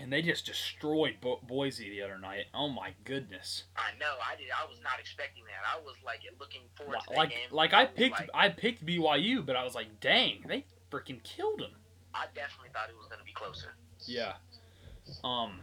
[0.02, 2.46] And they just destroyed Bo- Boise the other night.
[2.52, 3.62] Oh my goodness.
[3.76, 4.14] I know.
[4.28, 4.46] I did.
[4.50, 5.62] I was not expecting that.
[5.64, 7.38] I was like looking forward to that Like game.
[7.52, 11.60] like I picked like- I picked BYU, but I was like, dang, they freaking killed
[11.60, 11.70] them.
[12.12, 13.74] I definitely thought it was going to be closer.
[14.06, 14.32] Yeah.
[15.22, 15.60] Um.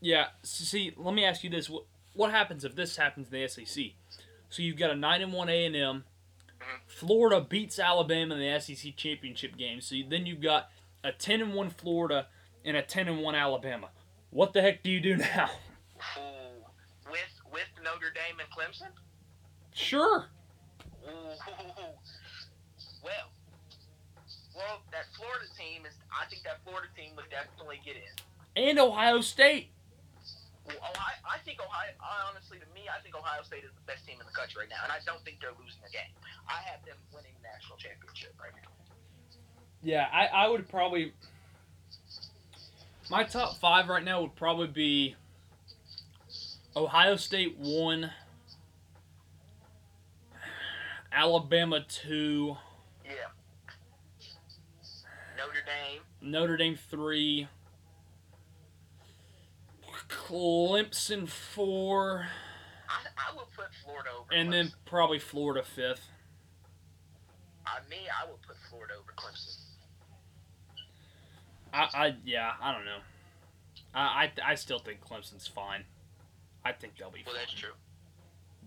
[0.00, 0.28] Yeah.
[0.44, 1.84] See, let me ask you this: what,
[2.14, 3.84] what happens if this happens in the SEC?
[4.48, 6.04] So you've got a nine and one A and M.
[6.60, 6.64] Mhm.
[6.86, 9.80] Florida beats Alabama in the SEC championship game.
[9.80, 10.70] So you, then you've got
[11.02, 12.28] a ten and one Florida
[12.64, 13.90] and a ten and one Alabama.
[14.30, 15.50] What the heck do you do now?
[16.18, 17.20] Ooh, with
[17.52, 18.90] with Notre Dame and Clemson.
[19.72, 20.26] Sure.
[21.06, 21.34] Ooh,
[23.02, 23.32] well,
[24.54, 25.94] well, that Florida team is.
[26.12, 28.14] I think that Florida team would definitely get in.
[28.56, 29.70] And Ohio State.
[30.66, 31.96] Well, Ohio, I think Ohio.
[31.96, 34.66] I honestly, to me, I think Ohio State is the best team in the country
[34.66, 36.12] right now, and I don't think they're losing a game.
[36.44, 38.68] I have them winning the national championship right now.
[39.82, 41.14] Yeah, I, I would probably.
[43.10, 45.16] My top five right now would probably be
[46.76, 48.12] Ohio State one,
[51.12, 52.56] Alabama two,
[53.04, 53.10] Yeah.
[55.36, 56.02] Notre Dame.
[56.20, 57.48] Notre Dame three,
[60.08, 62.28] Clemson four,
[62.88, 64.32] I, I would put Florida over.
[64.32, 66.06] and then probably Florida fifth.
[67.66, 69.56] I me, I would put Florida over Clemson.
[71.72, 72.98] I, I yeah, I don't know.
[73.94, 75.84] I, I I still think Clemson's fine.
[76.64, 77.42] I think they'll be Well, fine.
[77.42, 77.72] that's true.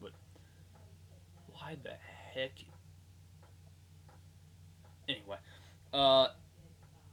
[0.02, 0.12] But
[1.48, 1.92] why the
[2.34, 2.52] heck?
[5.08, 5.38] Anyway,
[5.94, 6.28] uh,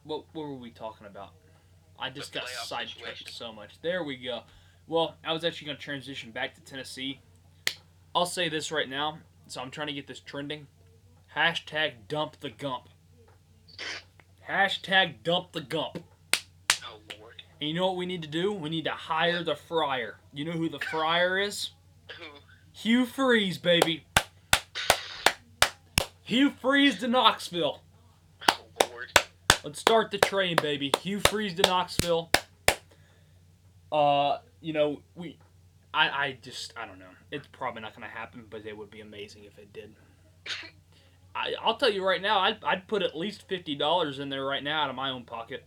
[0.04, 1.30] what what were we talking about?
[1.98, 3.80] I just got sidetracked so much.
[3.82, 4.42] There we go.
[4.86, 7.20] Well, I was actually going to transition back to Tennessee.
[8.14, 9.18] I'll say this right now.
[9.48, 10.66] So I'm trying to get this trending.
[11.36, 12.88] Hashtag dump the gump.
[14.50, 16.02] Hashtag dump the gump.
[16.84, 17.40] Oh Lord.
[17.60, 18.52] And you know what we need to do?
[18.52, 20.16] We need to hire the fryer.
[20.32, 21.70] You know who the fryer is?
[22.18, 22.24] Who?
[22.72, 24.06] Hugh Freeze, baby.
[26.24, 27.80] Hugh Freeze to Knoxville.
[28.50, 29.12] Oh Lord.
[29.62, 30.90] Let's start the train, baby.
[31.00, 32.32] Hugh Freeze to Knoxville.
[33.92, 35.38] Uh, you know, we,
[35.94, 37.04] I, I just, I don't know.
[37.30, 39.94] It's probably not gonna happen, but it would be amazing if it did.
[41.34, 44.44] I, I'll tell you right now, I'd, I'd put at least fifty dollars in there
[44.44, 45.64] right now out of my own pocket,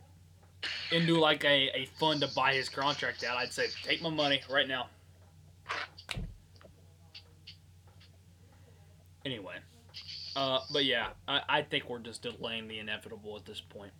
[0.91, 3.37] into like a, a fund to buy his contract out.
[3.37, 4.87] I'd say, take my money right now.
[9.25, 9.55] Anyway,
[10.35, 13.93] uh, but yeah, I, I think we're just delaying the inevitable at this point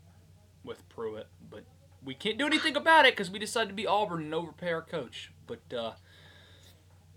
[0.65, 1.63] with Pruitt, but
[2.03, 4.81] we can't do anything about it because we decided to be Auburn and overpay our
[4.81, 5.31] coach.
[5.47, 5.93] But uh,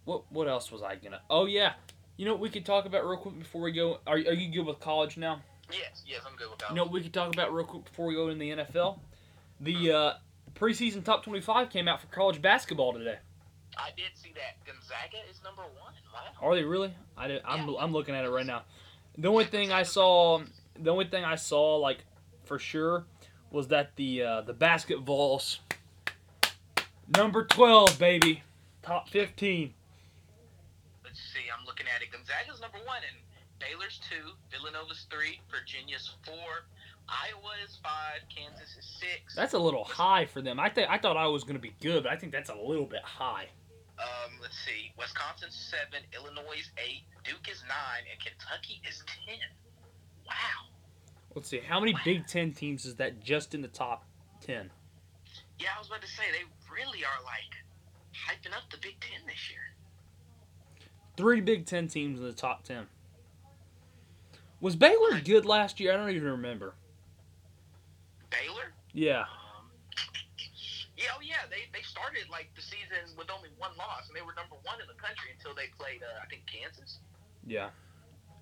[0.04, 1.20] what what else was I gonna?
[1.28, 1.72] Oh yeah,
[2.16, 3.98] you know what we could talk about real quick before we go?
[4.06, 5.42] Are, are you good with college now?
[5.70, 6.70] Yes, yes, I'm good with college.
[6.70, 8.98] You know what we could talk about real quick before we go in the NFL?
[9.60, 9.94] The hmm.
[9.94, 10.12] uh,
[10.54, 13.18] preseason top 25 came out for college basketball today.
[13.76, 14.64] I did see that.
[14.64, 15.92] Gonzaga is number one.
[16.12, 16.48] Wow.
[16.48, 16.94] Are they really?
[17.16, 17.76] I did, I'm, yeah.
[17.80, 18.62] I'm looking at it right now.
[19.18, 20.42] The only thing I saw,
[20.78, 21.98] the only thing I saw, like,
[22.44, 23.04] for sure,
[23.50, 25.58] was that the uh, the basketballs
[27.14, 28.42] number 12, baby,
[28.82, 29.72] top 15
[31.76, 32.08] looking at it.
[32.10, 33.20] Gonzaga's number one, and
[33.60, 34.32] Baylor's two.
[34.50, 35.40] Villanova's three.
[35.52, 36.64] Virginia's four.
[37.08, 38.24] Iowa is five.
[38.32, 39.36] Kansas is six.
[39.36, 40.58] That's a little high for them.
[40.58, 42.86] I think I thought I was gonna be good, but I think that's a little
[42.86, 43.48] bit high.
[43.98, 44.92] Um, let's see.
[44.98, 46.04] Wisconsin's seven.
[46.16, 47.04] Illinois is eight.
[47.24, 49.38] Duke is nine, and Kentucky is ten.
[50.26, 50.72] Wow.
[51.34, 54.04] Let's see how many Big Ten teams is that just in the top
[54.40, 54.70] ten.
[55.58, 57.52] Yeah, I was about to say they really are like
[58.16, 59.76] hyping up the Big Ten this year.
[61.16, 62.86] Three Big Ten teams in the top ten.
[64.60, 65.92] Was Baylor good last year?
[65.92, 66.74] I don't even remember.
[68.30, 68.72] Baylor.
[68.92, 69.20] Yeah.
[69.20, 69.68] Um,
[70.96, 74.22] yeah, oh yeah, they they started like the season with only one loss, and they
[74.22, 77.00] were number one in the country until they played, uh, I think, Kansas.
[77.46, 77.70] Yeah.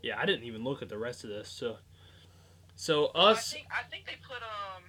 [0.02, 1.48] Yeah, I didn't even look at the rest of this.
[1.48, 1.78] So,
[2.76, 3.50] so Well, us.
[3.52, 4.84] I think I think they put um.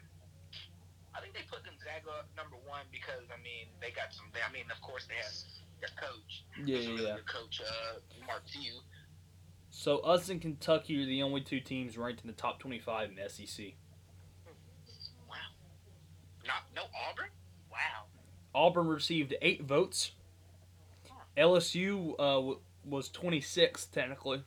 [1.15, 4.28] I think they put Gonzaga number one because I mean they got some.
[4.36, 5.34] I mean, of course they have
[5.86, 6.43] their coach.
[6.65, 7.15] Yeah, yeah, really yeah.
[7.26, 8.74] coach, uh, Mark Few.
[9.69, 13.15] So us and Kentucky are the only two teams ranked in the top twenty-five in
[13.15, 13.74] the SEC.
[15.30, 15.36] Wow.
[16.45, 17.30] Not no Auburn.
[17.71, 18.06] Wow.
[18.54, 20.12] Auburn received eight votes.
[21.38, 24.43] LSU uh, w- was twenty-sixth technically.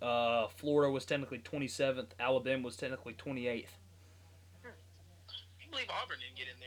[0.00, 2.14] Uh, Florida was technically twenty-seventh.
[2.18, 3.76] Alabama was technically twenty-eighth.
[4.64, 6.63] I believe Auburn didn't get in there.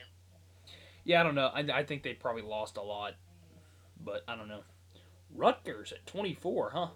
[1.07, 1.47] Yeah, I don't know.
[1.55, 3.13] I, I think they probably lost a lot,
[4.03, 4.59] but I don't know.
[5.33, 6.87] Rutgers at twenty-four, huh?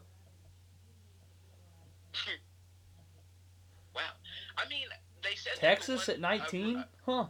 [3.96, 4.02] Wow.
[4.58, 4.88] I mean,
[5.24, 7.26] they said that Texas at 19, uh, huh?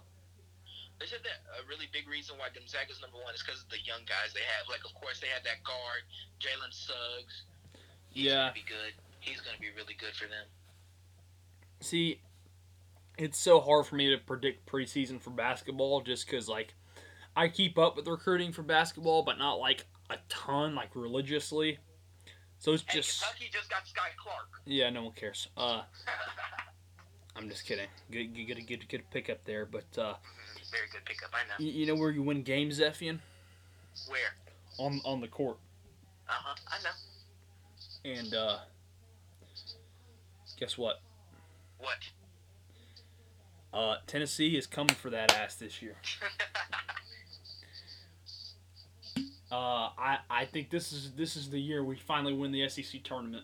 [1.00, 3.82] They said that a really big reason why Gonzaga's number one is because of the
[3.86, 4.66] young guys they have.
[4.68, 6.02] Like, of course, they had that guard,
[6.42, 7.46] Jalen Suggs.
[8.10, 8.50] He's Yeah.
[8.50, 8.94] gonna be good.
[9.20, 10.50] He's gonna be really good for them.
[11.80, 12.22] See,
[13.18, 16.74] it's so hard for me to predict preseason for basketball just because, like,
[17.36, 21.78] I keep up with recruiting for basketball, but not like a ton, like religiously.
[22.60, 24.48] So it's just, Kentucky just got Skyy Clark.
[24.66, 25.48] yeah, no one cares.
[25.58, 25.82] Uh,
[27.36, 27.88] I'm just kidding.
[28.12, 29.66] Good, good, good, good, good pickup there.
[29.66, 30.14] But uh,
[30.70, 31.32] Very good pickup.
[31.34, 31.66] I know.
[31.66, 33.20] you, you know where you win games, Effian?
[34.08, 34.20] Where?
[34.78, 35.58] On on the court.
[36.30, 36.56] Uh huh.
[36.70, 38.20] I know.
[38.20, 38.58] And uh,
[40.60, 41.00] guess what?
[41.80, 41.98] What?
[43.74, 45.96] Uh, Tennessee is coming for that ass this year.
[49.52, 53.04] Uh, I I think this is this is the year we finally win the SEC
[53.04, 53.44] tournament.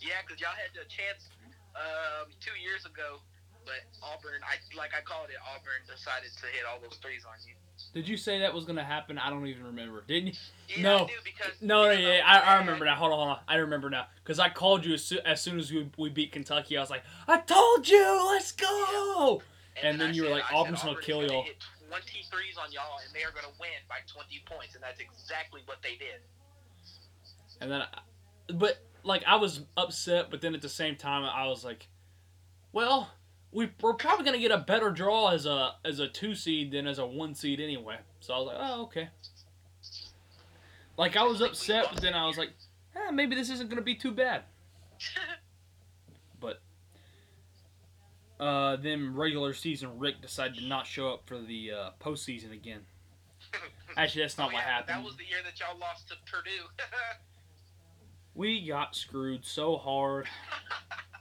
[0.00, 1.28] yeah, because y'all had the chance
[1.76, 3.20] um, two years ago
[3.64, 5.36] but Auburn, I like I called it.
[5.54, 7.54] Auburn decided to hit all those threes on you.
[7.94, 9.18] Did you say that was gonna happen?
[9.18, 10.02] I don't even remember.
[10.06, 10.32] Didn't you?
[10.68, 10.96] Yeah, No.
[10.96, 12.96] I do because No, because yeah, I, I remember now.
[12.96, 13.38] Hold on, hold on.
[13.48, 14.06] I remember now.
[14.22, 16.76] Because I called you as, as soon as we, we beat Kentucky.
[16.76, 19.42] I was like, I told you, let's go.
[19.82, 21.42] and then I you were like, said Auburn's gonna Auburn's kill y'all.
[21.42, 21.56] Hit
[21.88, 25.60] 20 threes on y'all, and they are gonna win by 20 points, and that's exactly
[25.66, 26.20] what they did.
[27.60, 31.46] And then, I, but like I was upset, but then at the same time I
[31.46, 31.88] was like,
[32.72, 33.10] well,
[33.52, 36.86] we we're probably gonna get a better draw as a as a two seed than
[36.86, 37.96] as a one seed anyway.
[38.20, 39.08] So I was like, oh okay.
[40.96, 42.50] Like I was upset, but then I was like,
[42.96, 44.42] eh, maybe this isn't gonna be too bad.
[46.40, 46.60] But
[48.38, 52.80] uh, then regular season Rick decided to not show up for the uh, postseason again.
[53.96, 54.98] Actually, that's not Oh, what yeah, happened.
[54.98, 56.68] That was the year that y'all lost to Purdue.
[58.34, 60.26] We got screwed so hard.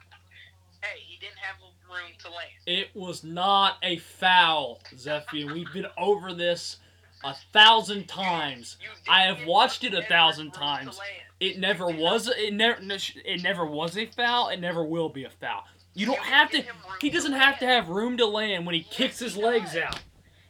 [0.82, 1.56] hey, he didn't have
[1.88, 2.50] room to land.
[2.66, 5.54] It was not a foul, Zephian.
[5.54, 6.78] We've been over this
[7.24, 8.78] a thousand times.
[9.08, 11.00] I have watched it a thousand times.
[11.40, 12.30] It never was.
[12.30, 12.80] It never.
[12.82, 14.50] It never was a foul.
[14.50, 15.64] It never will be a foul.
[15.94, 16.64] You don't have to.
[17.00, 20.00] He doesn't have to have room to land when he kicks his legs out.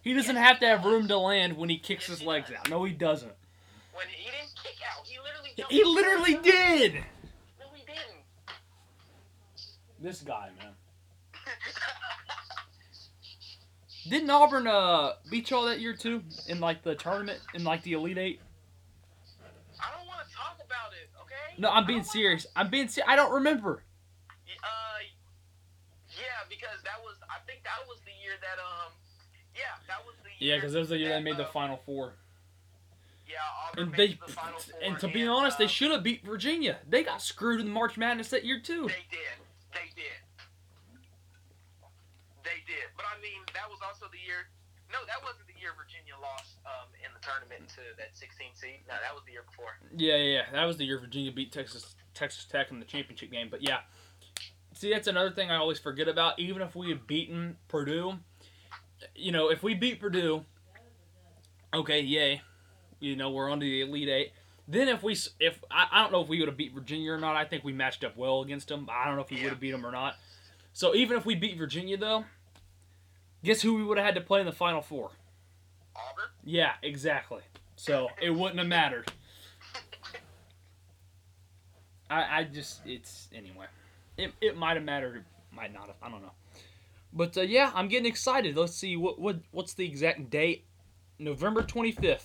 [0.02, 2.70] He doesn't have to have room to land when he kicks his legs out.
[2.70, 3.32] No, he doesn't.
[3.94, 5.52] When he didn't kick out, he literally.
[5.70, 7.04] He literally did.
[10.02, 10.14] No, he didn't.
[10.18, 10.74] This guy, man.
[14.10, 17.94] Didn't Auburn uh beat y'all that year too in like the tournament in like the
[17.94, 18.40] Elite Eight?
[19.80, 21.10] I don't want to talk about it.
[21.22, 21.62] Okay.
[21.62, 22.48] No, I I'm don't being wanna- serious.
[22.56, 23.08] I'm being serious.
[23.10, 23.84] I don't remember.
[24.64, 24.68] Uh,
[26.10, 27.16] yeah, because that was.
[27.30, 28.92] I think that was the year that um.
[29.56, 31.52] Yeah, that was the Yeah, because that was the year they that, made the um,
[31.54, 32.14] Final Four.
[33.30, 33.36] Yeah,
[33.70, 36.02] Auburn And made they, the Final Four, and to be honest, uh, they should have
[36.04, 36.78] beat Virginia.
[36.90, 38.88] They got screwed in the March Madness that year too.
[38.88, 39.20] They did.
[39.74, 40.20] They did.
[42.44, 42.88] They did.
[42.98, 44.50] But I mean, that was also the year.
[44.92, 48.84] No, that wasn't the year Virginia lost um, in the tournament to that 16 seed.
[48.92, 49.80] No, that was the year before.
[49.96, 50.46] Yeah, yeah, yeah.
[50.52, 53.48] That was the year Virginia beat Texas Texas Tech in the championship game.
[53.50, 53.88] But yeah,
[54.74, 56.40] see, that's another thing I always forget about.
[56.40, 58.20] Even if we had beaten Purdue,
[59.16, 60.44] you know, if we beat Purdue,
[61.74, 62.42] okay, yay,
[63.00, 64.32] you know, we're on to the Elite Eight.
[64.72, 67.18] Then if we, if I, I don't know if we would have beat Virginia or
[67.18, 67.36] not.
[67.36, 68.88] I think we matched up well against them.
[68.90, 69.44] I don't know if we Yeah.
[69.44, 70.16] would have beat them or not.
[70.72, 72.24] So even if we beat Virginia though,
[73.44, 75.12] guess who we would have had to play in the Final Four?
[75.94, 76.30] Auburn.
[76.46, 77.42] Yeah, exactly.
[77.76, 79.12] So it wouldn't have mattered.
[82.10, 83.66] I, I just it's anyway.
[84.18, 85.24] It, it might have mattered, it
[85.56, 85.96] might not have.
[86.02, 86.32] I don't know.
[87.14, 88.56] But uh, yeah, I'm getting excited.
[88.56, 90.64] Let's see what what what's the exact date?
[91.20, 92.22] November 25th.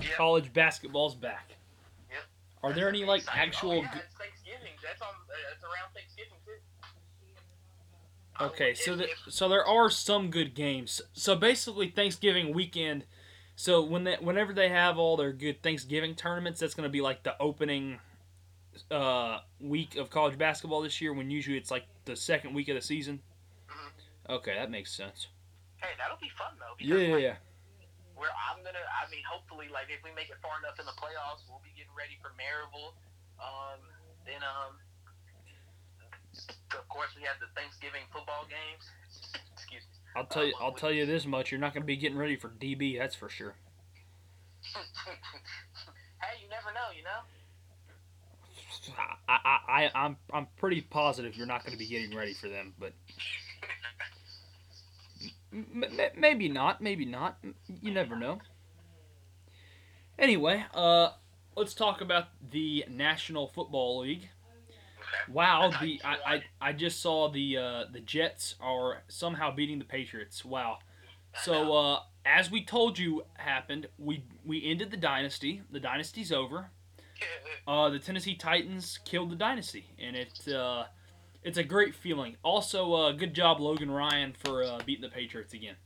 [0.00, 0.08] Yeah.
[0.16, 1.52] College basketball's back.
[2.64, 3.72] Are there any like actual?
[3.72, 4.72] Oh, yeah, it's Thanksgiving.
[4.82, 5.08] That's on.
[5.08, 6.52] Uh, that's around Thanksgiving too.
[8.40, 11.00] Okay, so the, so there are some good games.
[11.12, 13.04] So basically, Thanksgiving weekend.
[13.54, 17.00] So when they, whenever they have all their good Thanksgiving tournaments, that's going to be
[17.00, 18.00] like the opening
[18.90, 21.12] uh, week of college basketball this year.
[21.12, 23.20] When usually it's like the second week of the season.
[23.68, 24.34] Mhm.
[24.36, 25.28] Okay, that makes sense.
[25.76, 26.74] hey, that'll be fun though.
[26.80, 27.34] Yeah, yeah, yeah.
[28.14, 30.96] Where I'm gonna, I mean, hopefully, like if we make it far enough in the
[30.96, 32.94] playoffs, we'll be getting ready for Maryville.
[33.42, 33.80] Um,
[34.26, 34.78] then, um,
[36.78, 38.86] of course, we have the Thanksgiving football games.
[39.54, 39.98] Excuse me.
[40.14, 40.54] I'll tell you.
[40.58, 42.98] Uh, I'll tell you this much: you're not going to be getting ready for DB.
[42.98, 43.54] That's for sure.
[46.22, 47.22] hey, you never know, you know.
[49.28, 52.48] I, I, I, I'm, I'm pretty positive you're not going to be getting ready for
[52.48, 52.92] them, but
[55.54, 55.84] M-
[56.16, 56.80] maybe not.
[56.80, 57.38] Maybe not.
[57.80, 58.40] You never know.
[60.18, 61.10] Anyway, uh,
[61.56, 64.28] let's talk about the National Football League.
[65.28, 69.84] Wow, the I, I, I just saw the uh, the Jets are somehow beating the
[69.84, 70.44] Patriots.
[70.44, 70.78] Wow.
[71.42, 75.62] So uh, as we told you happened, we we ended the dynasty.
[75.70, 76.70] The dynasty's over.
[77.66, 80.84] Uh, the Tennessee Titans killed the dynasty, and it uh,
[81.44, 82.36] it's a great feeling.
[82.42, 85.76] Also, uh, good job Logan Ryan for uh, beating the Patriots again,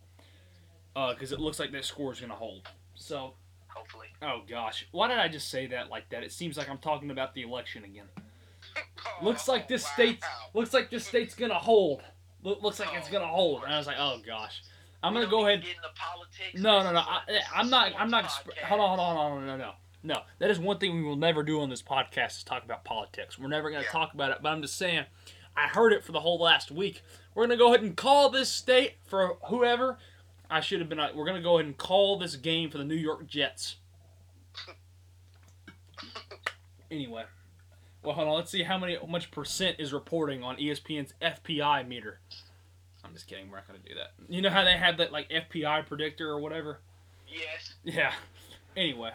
[0.94, 2.68] because it looks like that score is gonna hold.
[2.94, 3.34] So,
[3.68, 4.08] Hopefully.
[4.22, 6.22] oh gosh, why did I just say that like that?
[6.22, 8.06] It seems like I'm talking about the election again.
[9.22, 12.02] Looks like this Oh, state's looks like this state's gonna hold.
[12.42, 13.62] Look, looks like it's gonna hold.
[13.64, 14.62] And I was like, oh gosh,
[15.02, 15.60] I'm We gonna go ahead.
[15.62, 16.54] to Get into politics.
[16.60, 16.98] No, no, no.
[17.00, 17.20] I,
[17.54, 17.92] I'm not.
[17.98, 18.24] I'm not.
[18.24, 19.46] Exp- hold on, hold on, hold on.
[19.46, 20.20] No, no, no.
[20.38, 23.38] That is one thing we will never do on this podcast is talk about politics.
[23.38, 23.92] We're never going to Yeah.
[23.92, 24.38] talk about it.
[24.42, 25.04] But I'm just saying,
[25.56, 27.02] I heard it for the whole last week.
[27.34, 29.98] We're going to go ahead and call this state for whoever.
[30.50, 30.98] I should have been.
[31.00, 33.76] uh, We're going to go ahead and call this game for the New York Jets.
[36.90, 37.24] Anyway,
[38.02, 38.34] well, hold on.
[38.34, 42.18] Let's see how many how much percent is reporting on ESPN's FPI meter.
[43.04, 43.50] I'm just kidding.
[43.50, 44.12] We're not gonna do that.
[44.28, 46.78] You know how they have that like FPI predictor or whatever.
[47.28, 47.74] Yes.
[47.84, 48.12] Yeah.
[48.74, 49.10] Anyway,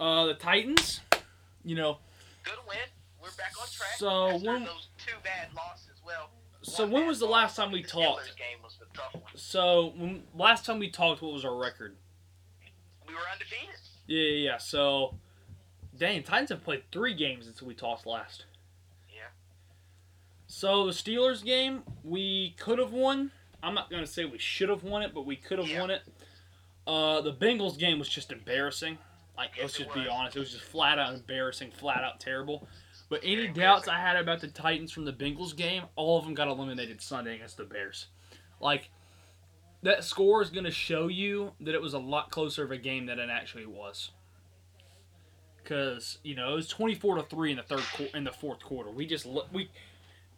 [0.00, 1.00] uh, the Titans.
[1.64, 1.98] You know,
[2.42, 2.78] Good win.
[3.22, 3.94] We're back on track.
[3.98, 6.30] So After when- those two bad losses, well.
[6.62, 8.36] so when was the last time we talked?
[8.36, 9.36] Game was the tough one.
[9.36, 11.96] So when last time we talked, what was our record?
[13.06, 13.68] We were undefeated.
[14.06, 14.56] Yeah, yeah, yeah.
[14.58, 15.18] So,
[15.96, 18.46] dang, Titans have played three games since we talked last.
[19.14, 19.28] Yeah.
[20.48, 23.30] So the Steelers game, we could have won.
[23.62, 25.80] I'm not gonna say we should have won it, but we could have Yeah.
[25.80, 26.02] won it.
[26.88, 28.98] Uh, the Bengals game was just embarrassing.
[29.36, 32.68] Like Yes, let's just be honest, it was just flat out embarrassing, flat out terrible.
[33.12, 33.88] But any doubts.
[33.88, 37.34] I had about the Titans from the Bengals game, all of them got eliminated Sunday
[37.34, 38.06] against the Bears.
[38.58, 38.88] Like
[39.82, 43.04] that score is gonna show you that it was a lot closer of a game
[43.04, 44.12] than it actually was.
[45.66, 48.32] Cause you know it was twenty four to three in the third qu- in the
[48.32, 48.90] fourth quarter.
[48.90, 49.68] We just we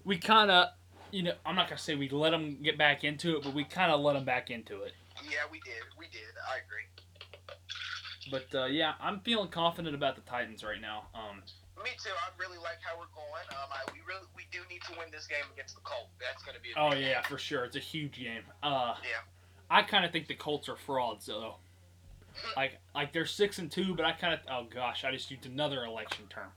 [0.05, 0.71] we kind of
[1.13, 3.63] you know I'm not gonna say we let them get back into it, but we
[3.63, 4.95] kind of let them back into it.
[5.23, 5.75] Yeah, we did.
[5.97, 6.23] We did.
[6.51, 8.33] I agree.
[8.33, 11.05] But uh, yeah, I'm feeling confident about the Titans right now.
[11.15, 11.45] Um,
[11.83, 12.11] Me too.
[12.11, 13.47] I really like how we're going.
[13.51, 16.13] Um, I, we really we do need to win this game against the Colts.
[16.21, 16.71] That's going to be.
[16.71, 17.23] A oh yeah, game.
[17.29, 18.43] for sure, it's a huge game.
[18.63, 19.23] Uh, Yeah.
[19.71, 21.57] I kind of think the Colts are frauds though.
[22.57, 25.47] Like like they're six and two, but I kind of oh gosh, I just used
[25.47, 26.49] another election term.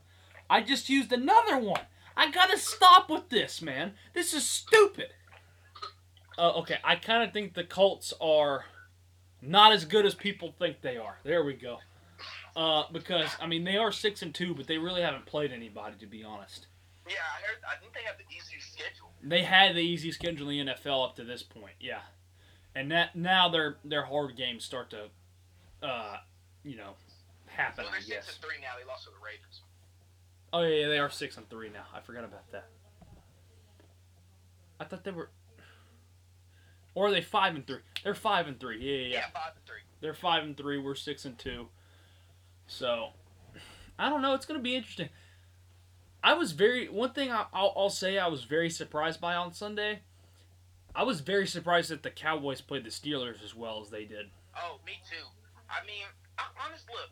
[0.50, 1.82] I just used another one.
[2.16, 3.92] I gotta stop with this, man.
[4.12, 5.10] This is stupid.
[6.36, 8.64] Uh, okay, I kind of think the Colts are
[9.40, 11.18] not as good as people think they are.
[11.22, 11.78] There we go.
[12.58, 15.94] Uh, because I mean they are six and two, but they really haven't played anybody
[16.00, 16.66] to be honest.
[17.08, 17.62] Yeah, I heard.
[17.64, 19.12] I think they have the easiest schedule.
[19.22, 22.00] They had the easy schedule in the NFL up to this point, yeah.
[22.74, 25.04] And that now their their hard games start to,
[25.86, 26.16] uh,
[26.64, 26.94] you know,
[27.46, 27.84] happen.
[27.84, 28.34] Well, I they're six guess.
[28.34, 28.72] and three now.
[28.76, 29.60] They lost to the Ravens.
[30.52, 31.84] Oh yeah, yeah, they are six and three now.
[31.94, 32.66] I forgot about that.
[34.80, 35.30] I thought they were.
[36.96, 37.82] Or are they five and three?
[38.02, 38.80] They're five and three.
[38.80, 39.30] Yeah, yeah, yeah.
[39.32, 39.82] five and three.
[40.00, 40.78] They're five and three.
[40.78, 41.68] We're six and two.
[42.68, 43.08] So,
[43.98, 44.34] I don't know.
[44.34, 45.08] It's gonna be interesting.
[46.22, 49.52] I was very one thing I, I'll, I'll say I was very surprised by on
[49.52, 50.00] Sunday.
[50.94, 54.26] I was very surprised that the Cowboys played the Steelers as well as they did.
[54.56, 55.24] Oh, me too.
[55.70, 56.04] I mean,
[56.38, 57.10] I, honest look,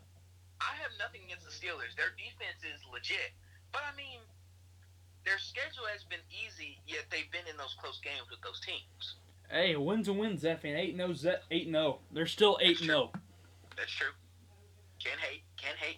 [0.61, 1.95] I have nothing against the Steelers.
[1.95, 3.33] Their defense is legit,
[3.71, 4.19] but I mean,
[5.25, 6.77] their schedule has been easy.
[6.85, 9.15] Yet they've been in those close games with those teams.
[9.49, 11.15] Hey, wins and wins, Zeph, and eight 0
[11.49, 11.99] eight and zero.
[12.11, 13.11] They're still eight and zero.
[13.77, 14.13] That's true.
[15.03, 15.46] Can't hate.
[15.67, 15.97] Can't hate.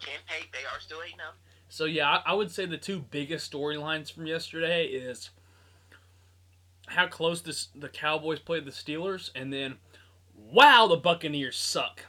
[0.00, 0.52] Can't hate.
[0.52, 1.32] They are still eight now.
[1.68, 5.30] So yeah, I, I would say the two biggest storylines from yesterday is
[6.86, 9.78] how close this the Cowboys played the Steelers, and then
[10.36, 12.04] wow, the Buccaneers suck.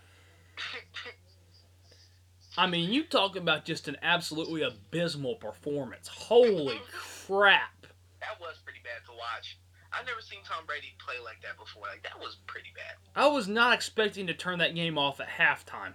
[2.56, 6.08] I mean, you talk about just an absolutely abysmal performance.
[6.08, 7.88] Holy crap!
[8.20, 9.58] that was pretty bad to watch.
[9.94, 11.84] I've never seen Tom Brady play like that before.
[11.84, 12.96] Like that was pretty bad.
[13.16, 15.94] I was not expecting to turn that game off at halftime.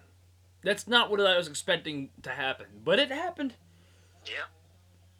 [0.63, 3.55] That's not what I was expecting to happen, but it happened.
[4.25, 4.45] Yeah.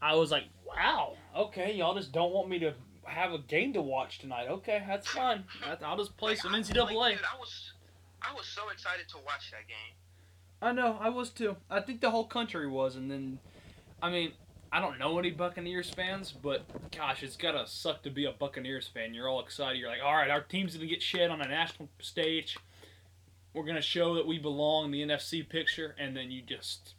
[0.03, 2.75] I was like, wow, okay, y'all just don't want me to
[3.05, 4.49] have a game to watch tonight.
[4.49, 5.45] Okay, that's fine.
[5.83, 6.93] I'll just play Like, some NCAA.
[6.95, 7.73] like, dude, I was,
[8.21, 9.95] I was so excited to watch that game.
[10.61, 11.57] I know, I was too.
[11.71, 13.39] I think the whole country was, and then,
[14.03, 14.33] I mean,
[14.77, 18.87] I don't know any Buccaneers fans, but gosh, it's gotta suck to be a Buccaneers
[18.87, 19.15] fan.
[19.15, 19.79] You're all excited.
[19.79, 22.59] You're like, all right, our team's gonna get shed on a national stage.
[23.55, 26.93] We're gonna show that we belong in the NFC picture, and then you just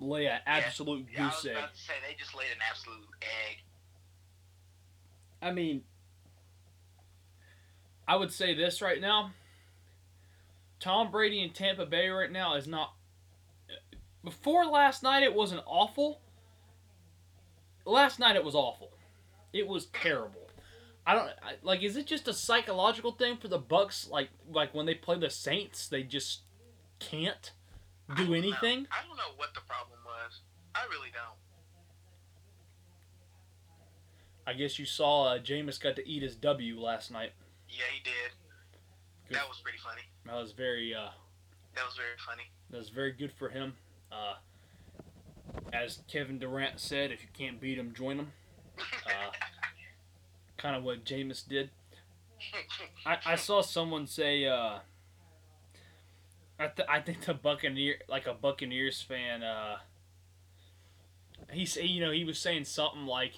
[0.00, 1.56] lay an absolute Yeah, I was goose egg.
[1.58, 3.58] about to say they just laid an absolute egg.
[5.42, 5.82] I mean,
[8.08, 9.32] I would say this right now.
[10.80, 12.94] Tom Brady in Tampa Bay right now is not.
[14.26, 16.20] Before last night, it wasn't awful.
[17.84, 18.90] Last night, it was awful.
[19.52, 20.50] It was terrible.
[21.06, 21.84] I don't I, like.
[21.84, 24.10] Is it just a psychological thing for the Bucs?
[24.10, 26.40] Like, like when they play the Saints, they just
[26.98, 27.52] can't
[28.16, 28.32] do know.
[28.32, 28.88] anything.
[28.90, 30.40] I don't know what the problem was.
[30.74, 31.38] I really don't.
[34.44, 37.30] I guess you saw uh, Jameis got to eat his W last night.
[37.68, 38.32] Yeah, he did.
[39.28, 39.36] Good.
[39.36, 40.02] That was pretty funny.
[40.24, 40.92] That was very.
[40.92, 41.10] Uh,
[41.76, 42.50] That was very funny.
[42.70, 43.74] That was very good for him.
[44.10, 44.34] Uh,
[45.72, 48.32] as Kevin Durant said, if you can't beat him, join him.
[49.06, 49.30] Uh,
[50.56, 51.70] kind of what Jameis did.
[53.04, 54.78] I, I saw someone say, uh,
[56.58, 59.76] I, th- I think the Buccaneer, like a Buccaneers fan, uh,
[61.52, 63.34] he say, you know, he was saying something like,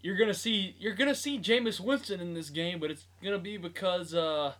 [0.00, 3.56] "You're gonna see, you're gonna see Jameis Winston in this game, but it's gonna be
[3.56, 4.54] because, uh,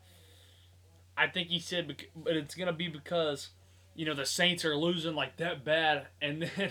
[1.17, 3.51] I think he said, but it's gonna be because,
[3.97, 6.71] you know, the Saints are losing like that bad, and then."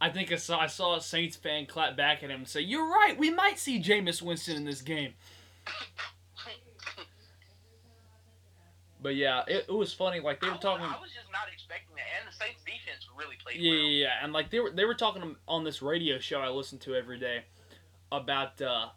[0.00, 2.60] I think I saw I saw a Saints fan clap back at him and say,
[2.60, 3.18] "You're right.
[3.18, 5.14] We might see Jameis Winston in this game."
[9.00, 10.20] But yeah, it, it was funny.
[10.20, 10.84] Like they were talking.
[10.84, 13.80] I was just not expecting that, and the Saints defense really played Yeah, well.
[13.80, 16.78] yeah, yeah, and like they were they were talking on this radio show I listen
[16.80, 17.42] to every day
[18.10, 18.88] about uh,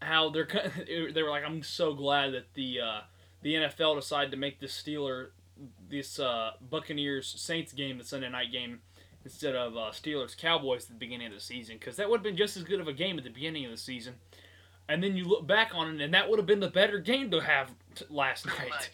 [0.00, 0.46] how they're
[1.12, 3.00] they were like I'm so glad that the uh,
[3.42, 5.28] the NFL decided to make this Steeler
[5.88, 8.80] this uh, Buccaneers Saints game the Sunday night game
[9.24, 12.24] instead of uh, Steelers Cowboys at the beginning of the season because that would have
[12.24, 14.14] been just as good of a game at the beginning of the season.
[14.88, 17.30] And then you look back on it, and that would have been the better game
[17.32, 18.70] to have t- last Pretty night.
[18.70, 18.90] much.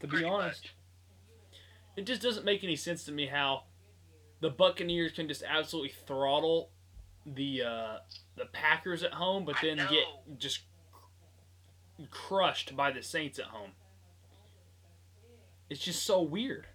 [0.00, 0.74] To be Pretty honest, much.
[1.96, 3.64] it just doesn't make any sense to me how
[4.40, 6.70] the Buccaneers can just absolutely throttle
[7.26, 7.96] the uh,
[8.36, 10.60] the Packers at home, but then get just
[12.10, 13.70] crushed by the Saints at home.
[15.70, 16.66] It's just so weird.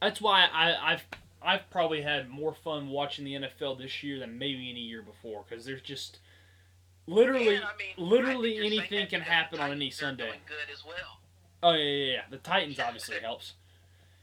[0.00, 1.04] That's why I, I've
[1.42, 5.44] I've probably had more fun watching the NFL this year than maybe any year before
[5.48, 6.18] because there's just
[7.06, 10.30] literally And, I mean, literally think you're saying anything can happen on any Sunday.
[10.86, 11.20] well.
[11.62, 12.20] Oh yeah, yeah, yeah.
[12.30, 13.54] The Titans obviously helps.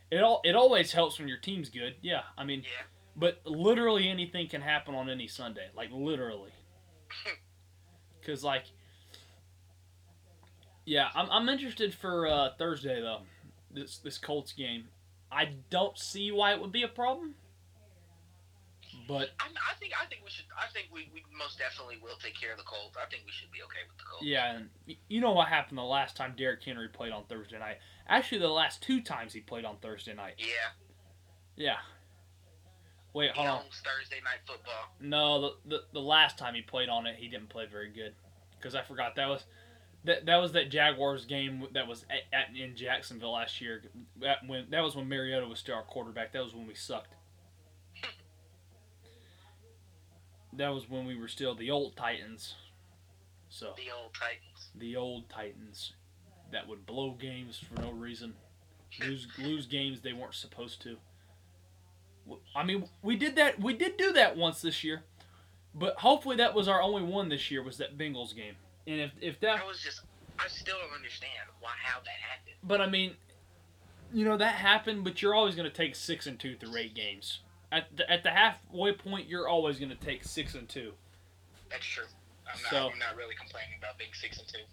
[0.09, 1.95] It all it always helps when your team's good.
[2.01, 2.85] Yeah, I mean, Yeah.
[3.15, 5.69] but literally anything can happen on any Sunday.
[5.75, 6.51] Like literally.
[8.25, 8.65] Cause like,
[10.85, 13.21] yeah, I'm I'm interested for uh, Thursday though.
[13.73, 14.85] This this Colts game.
[15.31, 17.35] I don't see why it would be a problem.
[19.07, 20.45] But I, I think I think we should.
[20.57, 22.97] I think we, we most definitely will take care of the Colts.
[23.01, 24.25] I think we should be okay with the Colts.
[24.25, 24.69] yeah, and
[25.07, 27.77] you know what happened the last time Derrick Henry played on Thursday night.
[28.07, 30.35] Actually, the last two times he played on Thursday night.
[30.37, 30.45] Yeah.
[31.55, 31.77] Yeah.
[33.13, 33.61] Wait, hold on.
[33.83, 34.95] Thursday night football.
[34.99, 38.13] No, the, the the last time he played on it, he didn't play very good.
[38.57, 39.45] Because I forgot that was
[40.05, 43.83] that that was that Jaguars game that was at, at in Jacksonville last year.
[44.19, 46.33] That when that was when Mariota was still our quarterback.
[46.33, 47.13] That was when we sucked.
[50.53, 52.55] That was when we were still the old Titans.
[53.49, 54.69] So The old Titans.
[54.75, 55.93] the old Titans
[56.51, 58.33] that would blow games for no reason,
[58.99, 60.97] lose lose games they weren't supposed to.
[62.55, 63.59] I mean, we did that.
[63.59, 65.03] We did do that once this year,
[65.73, 67.63] but hopefully that was our only one this year.
[67.63, 68.55] Was that Bengals game?
[68.87, 70.01] And if if that, I was just.
[70.39, 72.55] I still don't understand why how that happened.
[72.63, 73.13] but I mean,
[74.13, 75.03] you know that happened.
[75.03, 77.39] But you're always going to take six and two through eight games.
[77.71, 80.93] At the, at the halfway point, you're always going to take six and two.
[81.69, 82.05] That's true.
[82.47, 82.69] I'm not.
[82.71, 84.63] So- I'm not really complaining about being six and two.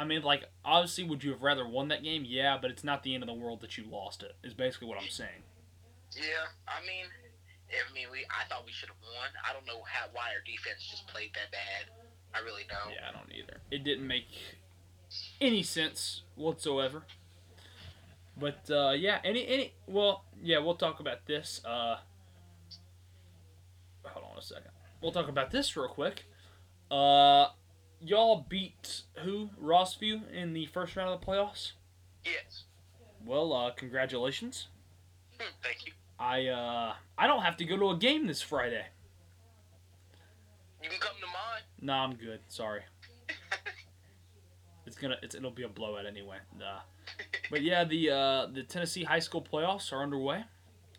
[0.00, 2.24] I mean, like obviously, would you have rather won that game?
[2.26, 4.34] Yeah, but it's not the end of the world that you lost it.
[4.44, 5.42] Is basically what I'm saying.
[6.16, 6.46] Yeah.
[6.66, 7.06] I mean.
[7.68, 8.24] I mean, we.
[8.32, 9.28] I thought we should have won.
[9.44, 11.92] I don't know how why our defense just played that bad.
[12.34, 12.92] I really don't.
[12.92, 13.60] Yeah, I don't either.
[13.70, 14.26] It didn't make
[15.40, 17.02] any sense whatsoever.
[18.36, 21.60] But uh, yeah, any any well, yeah, we'll talk about this.
[21.64, 21.96] Uh,
[24.04, 24.70] hold on a second.
[25.02, 26.24] We'll talk about this real quick.
[26.90, 27.48] Uh,
[28.00, 29.50] y'all beat who?
[29.62, 31.72] Rossview in the first round of the playoffs.
[32.24, 32.64] Yes.
[33.24, 34.68] Well, uh, congratulations.
[35.38, 35.92] Hmm, Thank you.
[36.18, 38.86] I uh, I don't have to go to a game this Friday.
[40.90, 41.62] You can come to mine.
[41.80, 42.40] No, I'm good.
[42.48, 42.80] Sorry.
[44.86, 46.38] It's gonna it's it'll be a blowout anyway.
[46.58, 46.80] Nah.
[47.50, 50.44] But yeah, the uh, the Tennessee high school playoffs are underway.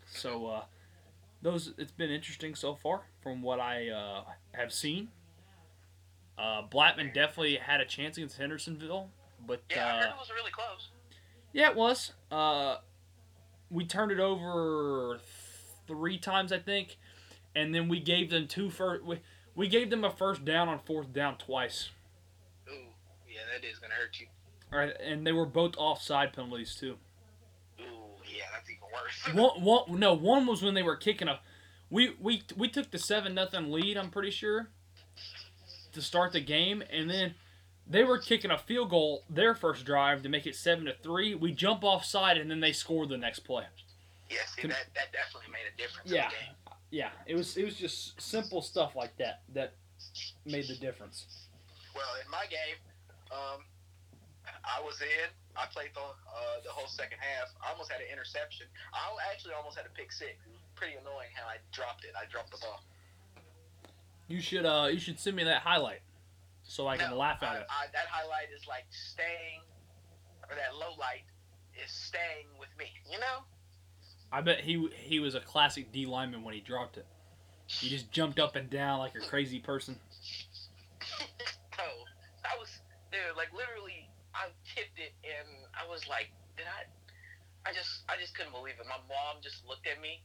[0.06, 0.62] So uh,
[1.42, 5.08] those it's been interesting so far from what I uh, have seen.
[6.38, 9.10] Uh, Blackman definitely had a chance against Hendersonville,
[9.46, 10.88] but Yeah, I uh, it was really close.
[11.52, 12.12] yeah, it was.
[12.30, 12.76] Uh,
[13.70, 15.18] we turned it over
[15.86, 16.96] three times, I think,
[17.54, 19.04] and then we gave them two first.
[19.04, 19.20] We,
[19.60, 21.90] we gave them a first down on fourth down twice.
[22.66, 22.72] Ooh,
[23.28, 24.26] yeah, that is gonna hurt you.
[24.72, 26.96] All right, and they were both offside penalties too.
[27.78, 27.84] Ooh,
[28.24, 29.34] yeah, that's even worse.
[29.34, 31.40] One, one, no, one was when they were kicking a.
[31.90, 33.98] We we we took the seven nothing lead.
[33.98, 34.70] I'm pretty sure.
[35.92, 37.34] To start the game, and then
[37.86, 41.34] they were kicking a field goal their first drive to make it seven to three.
[41.34, 43.64] We jump offside, and then they scored the next play.
[44.30, 46.10] yeah, see, that that definitely made a difference.
[46.10, 46.30] In the game.
[46.48, 46.59] Yeah.
[46.92, 47.10] In the game.
[47.26, 49.74] Yeah, it was it was just simple stuff like that that
[50.44, 51.26] made the difference.
[51.94, 52.76] Well, in my game,
[53.32, 53.62] um,
[54.64, 55.30] I was in.
[55.56, 57.48] I played the uh, the whole second half.
[57.64, 58.66] I almost had an interception.
[58.94, 60.36] I actually almost had a pick six.
[60.74, 62.12] Pretty annoying how I dropped it.
[62.16, 62.80] I dropped the ball.
[64.28, 66.00] You should uh you should send me that highlight
[66.62, 67.66] so I can No, laugh at I, it.
[67.68, 69.62] I, that highlight is like staying,
[70.48, 71.26] or that low light
[71.74, 72.86] is staying with me.
[73.10, 73.42] You know?
[74.32, 77.06] I bet he he was a classic D lineman when he dropped it.
[77.66, 79.98] He just jumped up and down like a crazy person.
[81.78, 81.84] no,
[82.44, 82.68] I was
[83.10, 83.36] dude.
[83.36, 86.86] Like literally, I tipped it, and I was like, did I?
[87.68, 88.88] I just, I just couldn't believe it.
[88.88, 90.24] My mom just looked at me,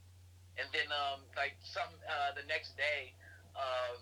[0.55, 3.11] and then um, like some uh, the next day,
[3.57, 3.99] um,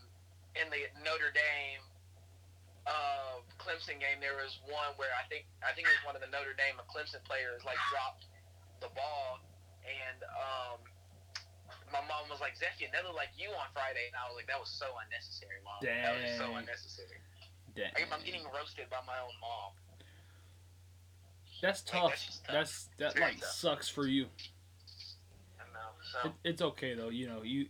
[0.53, 1.81] in the Notre Dame
[2.85, 6.21] uh, Clemson game, there was one where I think I think it was one of
[6.21, 8.29] the Notre Dame or Clemson players like dropped
[8.83, 9.41] the ball,
[9.85, 10.79] and um,
[11.91, 14.47] my mom was like, "Zephian, they look like you on Friday," and I was like,
[14.47, 15.83] "That was so unnecessary, mom.
[15.83, 17.19] That was so unnecessary.
[17.75, 17.91] Dang.
[17.95, 19.73] I- I'm getting roasted by my own mom."
[21.61, 22.09] That's Like, tough.
[22.11, 22.53] that's tough.
[22.53, 24.27] That's that Very like sucks for you.
[25.59, 25.89] I know.
[26.11, 27.09] So It, it's okay though.
[27.09, 27.67] You know you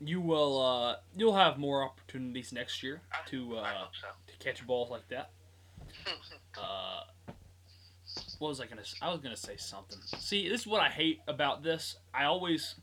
[0.00, 4.08] you will uh you'll have more opportunities next year to uh so.
[4.26, 5.30] to catch balls like that.
[6.58, 7.02] Uh,
[8.38, 8.82] what was I gonna?
[9.02, 9.98] I was gonna say something.
[10.18, 11.96] See, this is what I hate about this.
[12.14, 12.76] I always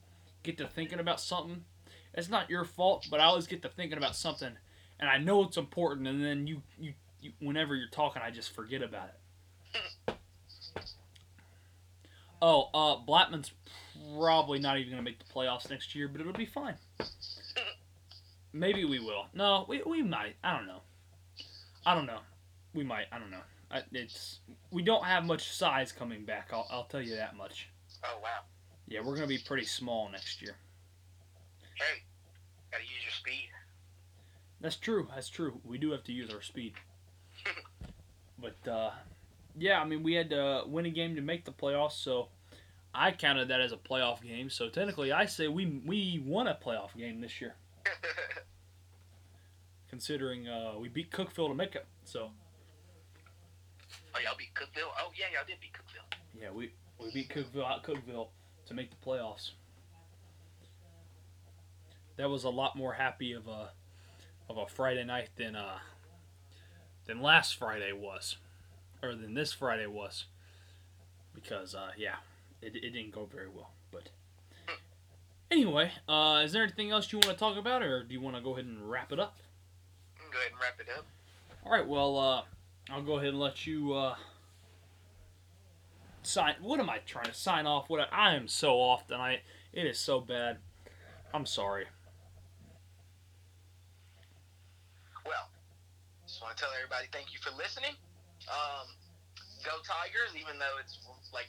[0.44, 1.64] get to thinking about something.
[2.14, 4.54] It's not your fault, but I always get to thinking about something,
[5.00, 8.54] and I know it's important, and then you you, you whenever you're talking, I just
[8.54, 10.16] forget about it.
[12.42, 13.52] Oh, uh, Blackman's
[14.18, 16.76] probably not even gonna make the playoffs next year, but it'll be fine.
[18.52, 19.26] Maybe we will.
[19.34, 20.36] No, we, we might.
[20.44, 20.82] I don't know.
[21.86, 22.20] I don't know.
[22.74, 23.06] We might.
[23.12, 23.42] I don't know.
[23.92, 24.40] It's
[24.72, 26.50] we don't have much size coming back.
[26.52, 27.70] I'll, I'll tell you that much.
[28.04, 28.42] oh wow.
[28.88, 30.56] Yeah, we're gonna be pretty small next year.
[31.76, 32.04] Hey,
[32.72, 33.50] gotta use your speed.
[34.62, 35.08] That's true.
[35.14, 35.60] That's true.
[35.66, 36.74] We do have to use our speed.
[38.44, 38.90] But uh,
[39.58, 42.28] yeah, I mean, we had to win a game to make the playoffs, so
[42.94, 44.50] I counted that as a playoff game.
[44.50, 47.56] So technically, I say we we won a playoff game this year,
[49.90, 51.86] considering uh, we beat Cookeville to make it.
[52.04, 52.32] So
[54.16, 54.92] oh, y'all beat Cookeville.
[55.00, 56.18] Oh yeah, y'all did beat Cookeville.
[56.40, 58.28] yeah, we we beat Cookeville at Cookeville
[58.68, 59.52] to make the playoffs.
[62.18, 63.72] That was a lot more happy of a
[64.50, 65.80] of a Friday night than uh
[67.06, 68.38] than last Friday was,
[69.02, 70.26] or than this Friday was,
[71.34, 72.16] because uh yeah,
[72.62, 73.72] it, it didn't go very well.
[73.92, 74.10] But
[75.52, 78.36] anyway, uh, is there anything else you want to talk about, or do you want
[78.36, 79.38] to go ahead and wrap it up?
[80.32, 81.06] Go ahead and wrap it up.
[81.66, 82.42] All right, well, uh,
[82.90, 84.16] I'll go ahead and let you uh,
[86.22, 86.56] sign.
[86.62, 87.90] What am I trying to sign off?
[87.90, 89.40] What I, I am so off tonight.
[89.72, 90.58] It is so bad.
[91.34, 91.86] I'm sorry.
[95.26, 95.50] Well,
[96.28, 97.96] just want to tell everybody thank you for listening.
[98.52, 98.88] Um,
[99.64, 101.00] go Tigers, even though it's
[101.34, 101.48] like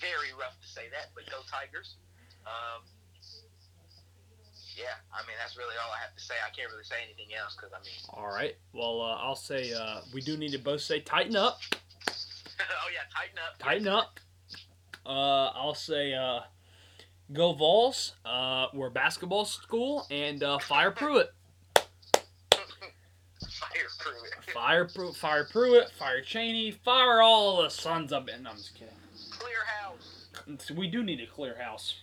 [0.00, 1.96] very rough to say that, but go Tigers.
[2.46, 2.82] Um,
[4.76, 6.34] yeah, I mean that's really all I have to say.
[6.44, 8.56] I can't really say anything else because I mean, All right.
[8.72, 11.60] Well, uh, I'll say uh, we do need to both say tighten up.
[12.10, 14.20] oh yeah, tighten up, Tighten up.
[15.06, 16.40] Uh, I'll say uh,
[17.32, 18.14] go Vols.
[18.24, 21.32] Uh, we're basketball school and uh, fire Pruitt.
[23.56, 24.50] Fire it.
[24.52, 25.16] Fire Pruitt.
[25.16, 25.90] Fire Pruitt.
[25.98, 26.70] Fire Chaney.
[26.70, 28.26] Fire all the sons of.
[28.26, 28.92] No, I'm just kidding.
[29.30, 30.70] Clear house.
[30.70, 31.94] we do need a clear house.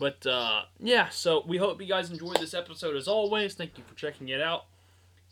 [0.00, 3.54] But uh, yeah, so we hope you guys enjoyed this episode as always.
[3.54, 4.64] Thank you for checking it out.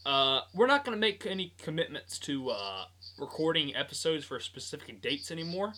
[0.07, 2.85] Uh, we're not going to make any commitments to uh,
[3.19, 5.73] recording episodes for specific dates anymore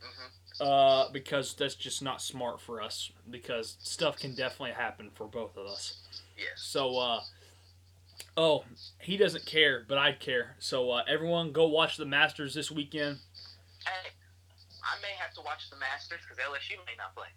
[0.00, 0.26] hmm
[0.60, 5.56] uh, because that's just not smart for us because stuff can definitely happen for both
[5.56, 6.02] of us.
[6.36, 6.46] Yes.
[6.56, 7.20] So, uh,
[8.36, 8.64] oh,
[9.00, 10.56] he doesn't care, but I care.
[10.58, 13.18] So, uh, everyone go watch the Masters this weekend.
[13.84, 14.10] Hey,
[14.84, 17.28] I may have to watch the Masters because LSU may not play.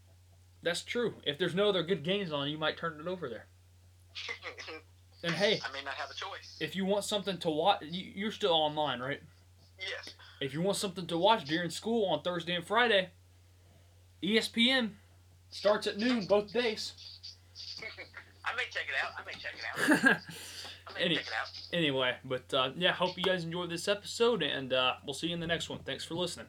[0.65, 1.13] That's true.
[1.25, 3.45] If there's no other good games on, you might turn it over there.
[5.23, 6.55] And hey, I may not have a choice.
[6.59, 9.19] if you want something to watch, you, you're still online, right?
[9.79, 10.13] Yes.
[10.39, 13.09] If you want something to watch during school on Thursday and Friday,
[14.21, 14.91] ESPN
[15.49, 16.93] starts at noon both days.
[18.45, 19.13] I may check it out.
[19.17, 20.17] I may check it out.
[20.87, 21.47] I may Any- check it out.
[21.73, 25.33] anyway, but uh, yeah, hope you guys enjoyed this episode, and uh, we'll see you
[25.33, 25.79] in the next one.
[25.79, 26.47] Thanks for listening.